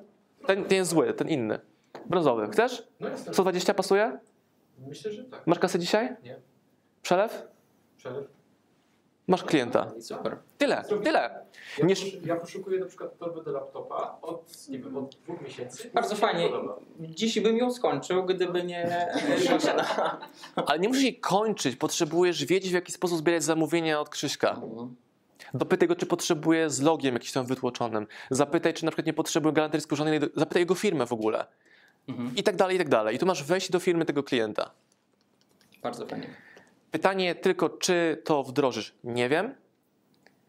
[0.45, 1.59] Ten, ten jest zły, ten inny.
[2.05, 2.47] Brązowy.
[2.51, 2.87] Chcesz?
[2.99, 3.33] No jestem.
[3.33, 4.19] 120 pasuje?
[4.87, 5.47] Myślę, że tak.
[5.47, 6.15] Masz kasę dzisiaj?
[6.23, 6.39] Nie.
[7.01, 7.43] Przelew?
[7.97, 8.38] Przelew.
[9.29, 9.91] Masz klienta.
[10.01, 10.37] Super.
[10.57, 11.45] Tyle, tyle.
[11.77, 15.89] Ja, ja poszukuję na przykład torby do laptopa od, nie wiem, od dwóch miesięcy.
[15.93, 16.49] Bardzo fajnie.
[16.99, 19.07] Dziś bym ją skończył, gdyby nie.
[20.67, 21.75] Ale nie musisz jej kończyć.
[21.75, 24.61] Potrzebujesz wiedzieć, w jaki sposób zbierać zamówienia od Krzyśka.
[25.53, 28.07] Dopytaj go, czy potrzebuje z logiem jakimś tam wytłoczonym.
[28.29, 30.19] Zapytaj, czy na przykład nie potrzebuje galanterii skórzanej.
[30.35, 31.45] Zapytaj jego firmę w ogóle.
[32.07, 32.35] Mhm.
[32.35, 33.15] I tak dalej, i tak dalej.
[33.15, 34.71] I tu masz wejść do firmy tego klienta.
[35.83, 36.48] Bardzo fajnie.
[36.91, 38.95] Pytanie tylko, czy to wdrożysz?
[39.03, 39.55] Nie wiem,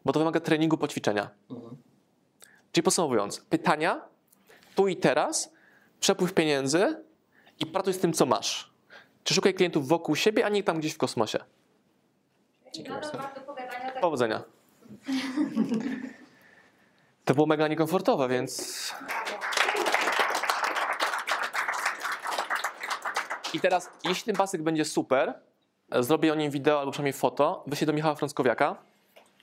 [0.05, 1.31] bo to wymaga treningu, poćwiczenia.
[1.51, 1.77] Mhm.
[2.73, 4.01] Czyli podsumowując, pytania
[4.75, 5.53] tu i teraz,
[6.01, 7.05] przepływ pieniędzy
[7.61, 8.71] i pracuj z tym, co masz.
[9.25, 11.39] Czy szukaj klientów wokół siebie, a nie tam gdzieś w kosmosie.
[12.65, 14.43] Tak Powodzenia.
[17.25, 18.95] To było mega niekomfortowe, więc.
[23.55, 25.35] I teraz, jeśli ten pasek będzie super,
[26.01, 28.77] zrobię o nim wideo albo przynajmniej foto, wyślę do Michała Frąckowiaka,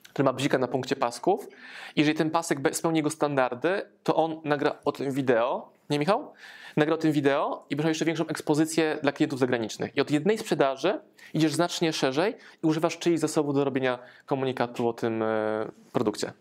[0.10, 1.48] który ma bzika na punkcie pasków.
[1.96, 5.70] Jeżeli ten pasek spełni jego standardy, to on nagra o tym wideo.
[5.90, 6.34] Nie, Michał?
[6.78, 9.98] Nagra o tym wideo i będzie jeszcze większą ekspozycję dla klientów zagranicznych.
[9.98, 11.00] I od jednej sprzedaży
[11.34, 16.34] idziesz znacznie szerzej i używasz czyichś zasobów do robienia komunikatu o tym e, produkcie.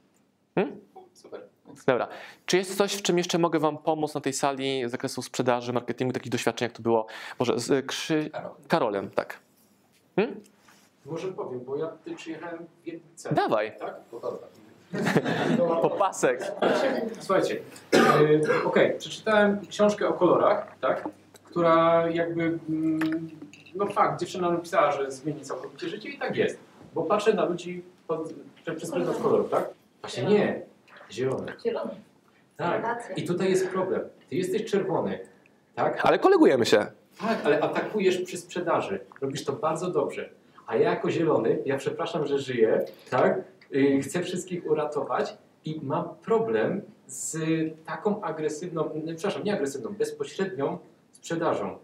[0.54, 0.80] Hmm?
[1.12, 1.40] Super.
[1.86, 2.08] Dobra.
[2.46, 5.72] Czy jest coś, w czym jeszcze mogę Wam pomóc na tej sali z zakresu sprzedaży,
[5.72, 7.06] marketingu, takich doświadczeń, jak to było?
[7.38, 8.30] Może z e, Krzy...
[8.68, 9.45] Karolem, tak.
[10.16, 10.40] Hmm?
[11.06, 13.34] Może powiem, bo ja tutaj przyjechałem w jednym celu.
[13.36, 13.72] Dawaj.
[13.78, 13.94] Tak?
[15.82, 16.52] Po pasek.
[17.20, 17.60] Słuchajcie,
[17.92, 21.08] yy, okej, przeczytałem książkę o kolorach, tak?
[21.44, 23.30] Która jakby, mm,
[23.74, 26.58] no fakt, dziewczyna napisała, że zmieni całkowicie życie i tak jest.
[26.94, 28.32] Bo patrzę na ludzi pod,
[28.76, 29.68] przez pryzmat kolorów, tak?
[30.00, 30.62] Właśnie nie,
[31.10, 31.52] zielony.
[31.64, 31.94] Zielony.
[32.56, 33.12] Tak.
[33.16, 34.00] I tutaj jest problem.
[34.30, 35.18] Ty jesteś czerwony,
[35.74, 36.06] tak?
[36.06, 36.86] Ale kolegujemy się.
[37.20, 39.00] Tak, ale atakujesz przy sprzedaży.
[39.20, 40.30] Robisz to bardzo dobrze.
[40.66, 43.44] A ja jako zielony, ja przepraszam, że żyję, tak?
[43.70, 47.38] Yy, chcę wszystkich uratować i mam problem z
[47.84, 50.78] taką agresywną, przepraszam, nie agresywną, bezpośrednią
[51.12, 51.78] sprzedażą.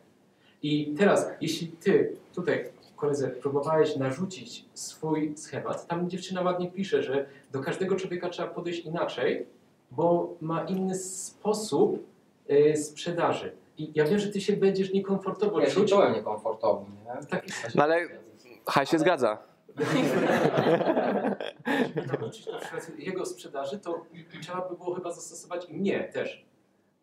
[0.63, 2.65] I teraz, jeśli ty tutaj,
[2.97, 8.85] koledze, próbowałeś narzucić swój schemat, tam dziewczyna ładnie pisze, że do każdego człowieka trzeba podejść
[8.85, 9.47] inaczej,
[9.91, 12.07] bo ma inny sposób
[12.49, 13.53] yy, sprzedaży.
[13.79, 15.91] I ja wiem, że ty się będziesz niekomfortowo Ja się czuć.
[15.91, 16.87] czułem niekomfortowo.
[17.05, 17.27] Nie?
[17.27, 17.45] Tak,
[17.75, 18.01] No ale
[18.67, 19.39] Haj się zgadza.
[19.79, 19.85] na
[22.31, 24.05] przykład jego sprzedaży, to
[24.43, 26.45] trzeba by było chyba zastosować i mnie też.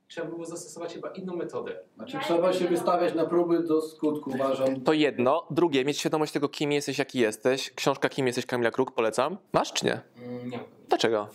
[0.08, 1.76] Trzeba by było zastosować chyba inną metodę.
[1.96, 4.82] Znaczy trzeba się wystawiać na próby do skutku, uważam.
[4.82, 5.44] To jedno.
[5.52, 7.72] Drugie, mieć świadomość tego, kim jesteś, jaki jesteś.
[7.76, 9.38] Książka Kim jesteś Kamila Kruk, polecam.
[9.54, 10.02] Masz czy nie?
[10.18, 10.60] Mm, Nie.
[10.90, 11.28] Dlaczego?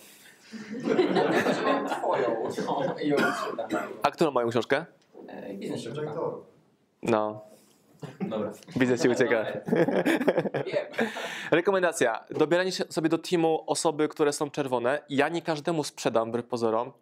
[1.64, 2.82] Mam twoją no.
[4.02, 4.86] A którą moją książkę?
[5.42, 6.46] E, Biznes szybko.
[7.02, 7.44] No.
[8.20, 8.52] Dobra.
[8.76, 9.46] Widzę cię ucieka.
[11.50, 12.24] Rekomendacja.
[12.30, 15.02] Dobieranie się sobie do teamu osoby, które są czerwone.
[15.08, 16.92] Ja nie każdemu sprzedam wbrew pozorom.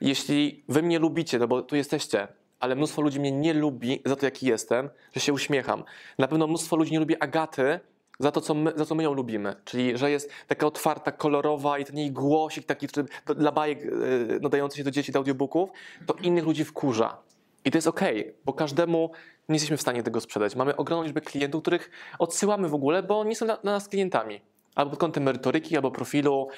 [0.00, 2.28] Jeśli wy mnie lubicie, no bo tu jesteście,
[2.60, 5.84] ale mnóstwo ludzi mnie nie lubi za to, jaki jestem, że się uśmiecham.
[6.18, 7.80] Na pewno mnóstwo ludzi nie lubi Agaty
[8.18, 9.56] za to, co my, za co my ją lubimy.
[9.64, 14.38] Czyli, że jest taka otwarta, kolorowa i ten jej głosik taki który, dla bajek yy,
[14.42, 15.70] nadający się do dzieci, do audiobooków,
[16.06, 17.18] to innych ludzi wkurza.
[17.64, 19.10] I to jest okej, bo każdemu
[19.48, 20.56] nie jesteśmy w stanie tego sprzedać.
[20.56, 24.40] Mamy ogromną liczbę klientów, których odsyłamy w ogóle, bo nie są dla, nas klientami.
[24.74, 26.48] Albo pod kątem merytoryki, albo profilu,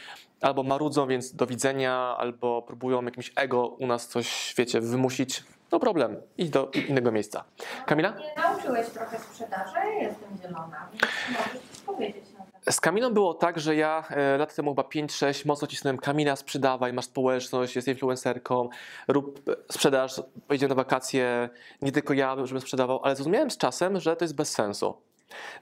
[0.40, 5.44] albo marudzą, więc do widzenia, albo próbują jakimś ego u nas coś, wiecie, wymusić.
[5.72, 7.44] No problem, idź do innego miejsca.
[7.86, 8.10] Kamila?
[8.10, 12.24] Nie nauczyłeś trochę sprzedaży, jestem zielona, więc możesz coś powiedzieć.
[12.70, 16.92] Z Kamilą było tak, że ja e, lat temu chyba 5-6 mocno cisnąłem Kamila, sprzedawaj,
[16.92, 18.68] masz społeczność, jest influencerką,
[19.08, 21.48] rób e, sprzedaż, pojedziemy na wakacje,
[21.82, 24.94] nie tylko ja, żebym sprzedawał, ale zrozumiałem z czasem, że to jest bez sensu.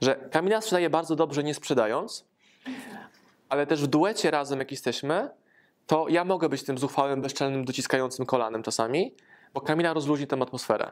[0.01, 2.25] Że Kamila sprzedaje bardzo dobrze, nie sprzedając,
[3.49, 5.31] ale też w duecie razem, jak jesteśmy,
[5.87, 9.15] to ja mogę być tym zuchwałym, bezczelnym, dociskającym kolanem czasami,
[9.55, 10.91] bo Kamila rozluźni tę atmosferę.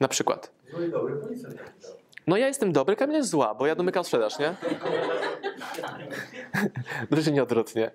[0.00, 0.50] Na przykład.
[0.70, 1.20] Zły dobry.
[2.26, 4.54] No ja jestem dobry, Kamila jest zła, bo ja domykam sprzedaż, nie?
[7.10, 7.90] Dobrze, nie odwrotnie.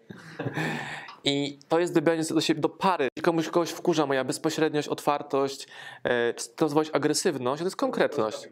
[1.23, 3.03] I to jest dobieranie do siebie, do pary.
[3.03, 5.67] Jeśli komuś kogoś wkurza moja bezpośredniość, otwartość,
[6.03, 8.47] e, czy to nazwać agresywność, to jest konkretność.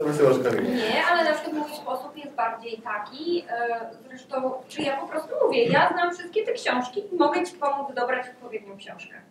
[0.75, 5.29] Nie, ale na przykład mój sposób jest bardziej taki, e, zresztą, czy ja po prostu
[5.45, 9.21] mówię, ja znam wszystkie te książki i mogę Ci pomóc dobrać odpowiednią książkę.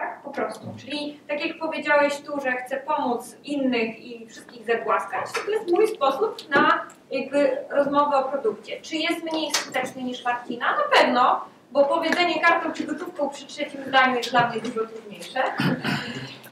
[0.00, 0.74] Tak, po prostu.
[0.78, 5.88] Czyli tak jak powiedziałeś tu, że chcę pomóc innych i wszystkich zagłaskać, to jest mój
[5.88, 8.80] sposób na jakby rozmowę o produkcie.
[8.80, 10.66] Czy jest mniej skuteczny niż Martina?
[10.66, 15.42] Na pewno, bo powiedzenie kartą czy gotówką przy trzecim zdaniu jest dla mnie dużo trudniejsze.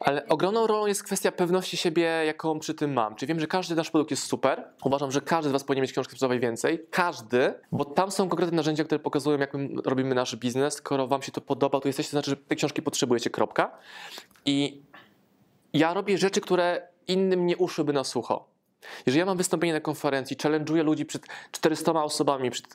[0.01, 3.15] Ale ogromną rolą jest kwestia pewności siebie, jaką przy tym mam.
[3.15, 4.65] Czyli wiem, że każdy nasz produkt jest super.
[4.85, 6.87] Uważam, że każdy z Was powinien mieć książkę sprzedażowej więcej.
[6.91, 10.75] Każdy, bo tam są konkretne narzędzia, które pokazują, jak my robimy nasz biznes.
[10.75, 13.79] Skoro Wam się to podoba, to jesteście, to znaczy, że tej książki potrzebujecie, kropka.
[14.45, 14.83] I
[15.73, 18.58] ja robię rzeczy, które innym nie uszłyby na sucho.
[19.07, 22.67] Jeżeli ja mam wystąpienie na konferencji, challenge'uję ludzi przed 400 osobami, przed,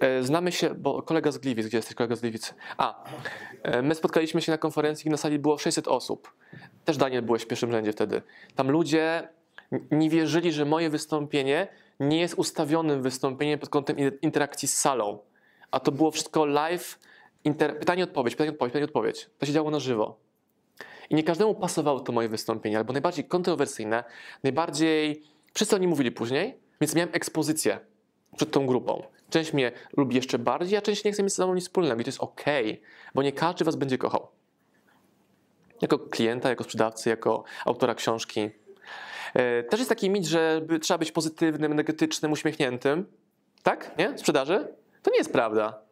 [0.00, 2.54] e, znamy się, bo kolega z Gliwic, gdzie jesteś kolega z Gliwic?
[2.76, 3.04] A,
[3.62, 6.32] e, my spotkaliśmy się na konferencji i na sali było 600 osób.
[6.84, 8.22] Też Daniel byłeś w pierwszym rzędzie wtedy.
[8.56, 9.28] Tam ludzie
[9.90, 11.68] nie wierzyli, że moje wystąpienie
[12.00, 15.18] nie jest ustawionym wystąpieniem pod kątem interakcji z salą.
[15.70, 16.98] A to było wszystko live,
[17.44, 17.78] inter...
[17.78, 19.30] pytanie-odpowiedź, pytanie-odpowiedź, pytanie-odpowiedź.
[19.38, 20.29] To się działo na żywo.
[21.10, 24.04] I nie każdemu pasowało to moje wystąpienie, albo najbardziej kontrowersyjne,
[24.42, 25.22] najbardziej.
[25.54, 27.78] Wszyscy oni mówili później, więc miałem ekspozycję
[28.36, 29.02] przed tą grupą.
[29.30, 32.00] Część mnie lubi jeszcze bardziej, a część nie chce mieć ze mną nic wspólnego.
[32.00, 32.44] I to jest ok,
[33.14, 34.28] bo nie każdy was będzie kochał.
[35.82, 38.50] Jako klienta, jako sprzedawcy, jako autora książki.
[39.34, 43.06] E, Też jest taki mit, że trzeba być pozytywnym, energetycznym, uśmiechniętym.
[43.62, 43.98] Tak?
[43.98, 44.18] Nie?
[44.18, 44.68] Sprzedaży?
[45.02, 45.82] To nie jest prawda.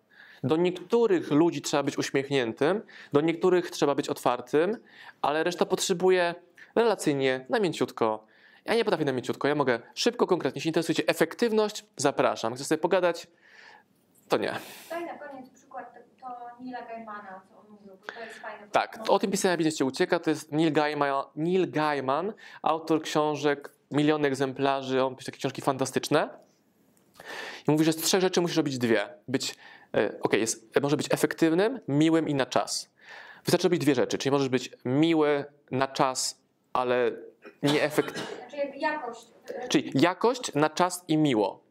[0.45, 2.83] Do niektórych ludzi trzeba być uśmiechniętym,
[3.13, 4.77] do niektórych trzeba być otwartym,
[5.23, 6.35] ale reszta potrzebuje
[6.75, 8.25] relacyjnie, na mięciutko.
[8.65, 10.59] Ja nie potrafię na mięciutko, ja mogę szybko, konkretnie.
[10.59, 12.55] Jeśli interesujecie efektywność, zapraszam.
[12.55, 13.27] Chcesz sobie pogadać?
[14.29, 14.55] To nie.
[14.91, 18.69] Daj na koniec przykład to, Nila Gaimana, co on mówił, bo to jest fajne.
[18.73, 22.33] Tak, o tym pisania biznes cię ucieka, to jest Neil Gaiman, Neil Gaiman,
[22.63, 26.29] autor książek, miliony egzemplarzy, on pisze takie książki fantastyczne.
[27.69, 29.09] I mówi, że z trzech rzeczy musisz robić dwie.
[29.29, 29.55] Być,
[29.95, 32.91] e, okej, jest, może być efektywnym, miłym i na czas.
[33.45, 36.41] Wystarczy robić dwie rzeczy, czyli możesz być miły na czas,
[36.73, 37.13] ale
[37.63, 38.37] nieefektywny.
[38.37, 39.27] Znaczy jakby jakość.
[39.55, 41.63] e, Czyli jakość na czas i miło.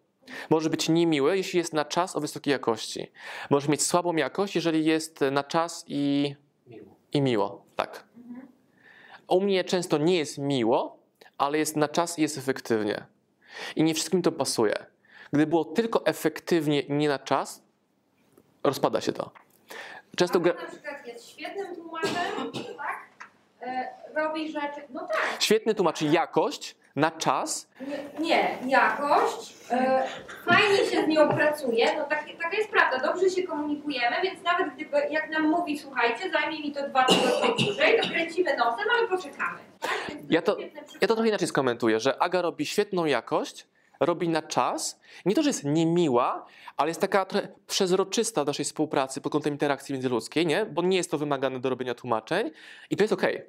[0.50, 3.12] Może być niemiły, jeśli jest na czas o wysokiej jakości.
[3.50, 6.36] Może mieć słabą jakość, jeżeli jest na czas i
[7.14, 7.66] i miło.
[7.76, 8.04] Tak.
[9.28, 10.98] U mnie często nie jest miło,
[11.38, 13.06] ale jest na czas i jest efektywnie.
[13.76, 14.86] I nie wszystkim to pasuje.
[15.34, 17.64] Gdy było tylko efektywnie i nie na czas,
[18.68, 19.32] rozpada się to.
[20.16, 20.54] Często gra...
[20.54, 23.00] Na przykład jest świetnym tłumaczem, tak?
[23.62, 24.82] E, robi rzeczy.
[24.90, 25.38] No tak.
[25.40, 27.68] Świetny tłumaczy jakość na czas,
[28.20, 29.54] Nie, nie jakość.
[29.72, 30.08] E,
[30.46, 31.96] fajnie się z nią pracuje.
[31.98, 33.00] No tak, taka jest prawda.
[33.08, 37.66] Dobrze się komunikujemy, więc nawet gdyby jak nam mówi, słuchajcie, zajmie mi to dwa tygodnie
[37.66, 39.60] dłużej, to kręcimy nosem, ale poczekamy.
[40.30, 40.58] Ja to,
[41.02, 43.68] ja to trochę inaczej skomentuję, że Aga robi świetną jakość,
[44.00, 45.00] robi na czas.
[45.26, 46.46] Nie to, że jest niemiła,
[46.78, 50.66] ale jest taka trochę przezroczysta w naszej współpracy pod kątem interakcji międzyludzkiej, nie?
[50.66, 52.52] bo nie jest to wymagane do robienia tłumaczeń
[52.90, 53.42] i to jest okej.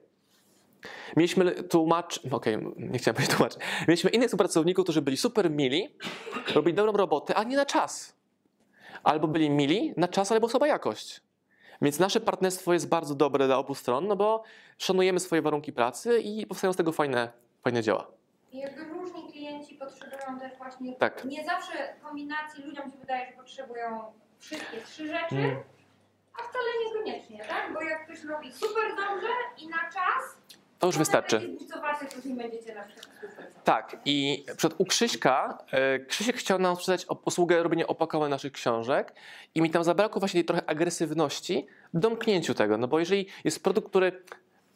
[1.17, 3.55] Mieliśmy tłumacz, okej, nie chciałem powiedzieć tłumacz.
[3.89, 5.89] Mieliśmy innych współpracowników, którzy byli super mili,
[6.55, 8.17] robili dobrą robotę, a nie na czas.
[9.03, 11.21] Albo byli mili na czas, albo słaba jakość.
[11.83, 14.43] Więc nasze partnerstwo jest bardzo dobre dla obu stron, no bo
[14.79, 17.33] szanujemy swoje warunki pracy i powstają z tego fajne,
[17.63, 18.07] fajne dzieła.
[19.75, 21.25] Potrzebują też właśnie Tak.
[21.25, 25.57] nie zawsze kombinacji, ludziom się wydaje, że potrzebują wszystkie trzy rzeczy, Mm.
[26.35, 27.73] a wcale niekoniecznie, tak?
[27.75, 30.39] Bo jak ktoś robi super dobrze i na czas,
[30.79, 31.57] To już wystarczy.
[33.65, 39.15] Tak, i przed u Krzyśka, e, Krzysiek chciał nam sprzedać usługę robienia opakowań naszych książek
[39.55, 43.63] i mi tam zabrakło właśnie tej trochę agresywności w domknięciu tego, no bo jeżeli jest
[43.65, 44.23] produkt, który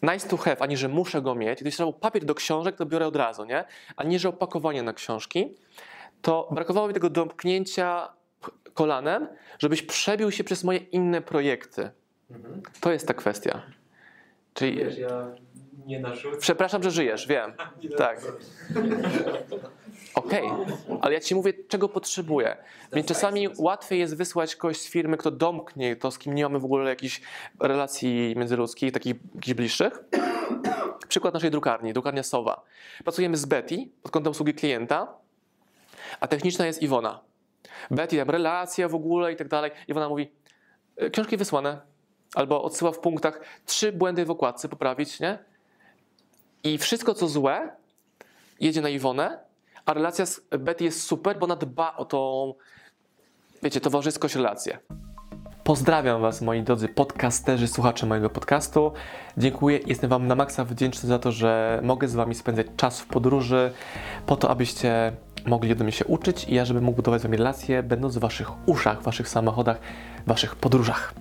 [0.03, 2.86] nice to have, a nie, że muszę go mieć, gdybyś trzeba papier do książek, to
[2.86, 3.64] biorę od razu, nie?
[3.96, 5.55] A nie, że opakowanie na książki,
[6.22, 8.09] to brakowało mi tego domknięcia
[8.74, 9.28] kolanem,
[9.59, 11.90] żebyś przebił się przez moje inne projekty.
[12.80, 13.62] To jest ta kwestia.
[14.55, 14.76] Czyli...
[14.76, 15.26] Wiesz, ja
[15.86, 16.36] nie narzucę.
[16.38, 17.53] Przepraszam, że żyjesz, wiem.
[17.98, 18.20] Tak.
[20.26, 20.50] Okej,
[21.00, 22.56] ale ja ci mówię, czego potrzebuję.
[22.92, 26.58] Więc czasami łatwiej jest wysłać kogoś z firmy, kto domknie to, z kim nie mamy
[26.60, 27.20] w ogóle jakichś
[27.60, 30.04] relacji międzyludzkich, takich jakichś bliższych.
[31.08, 32.62] Przykład naszej drukarni, drukarnia Sowa.
[33.04, 35.14] Pracujemy z Betty pod kątem obsługi klienta,
[36.20, 37.20] a techniczna jest Iwona.
[37.90, 39.70] Betty tam relacja w ogóle i tak dalej.
[39.88, 40.30] Iwona mówi,
[40.96, 41.80] "E, książki wysłane.
[42.34, 45.38] Albo odsyła w punktach trzy błędy w okładce poprawić, nie?
[46.64, 47.76] I wszystko, co złe,
[48.60, 49.38] jedzie na Iwonę,
[49.87, 52.55] a relacja z Betty jest super, bo ona dba o tą,
[53.62, 54.78] wiecie, towarzyskość relację.
[55.64, 58.93] Pozdrawiam Was, moi drodzy podcasterzy, słuchacze mojego podcastu.
[59.37, 63.07] Dziękuję, jestem Wam na maksa wdzięczny za to, że mogę z Wami spędzać czas w
[63.07, 63.72] podróży,
[64.26, 65.12] po to, abyście
[65.47, 68.20] mogli ode mnie się uczyć i ja, żebym mógł budować z Wami relacje, będąc w
[68.20, 69.80] Waszych uszach, Waszych samochodach,
[70.26, 71.14] Waszych podróżach.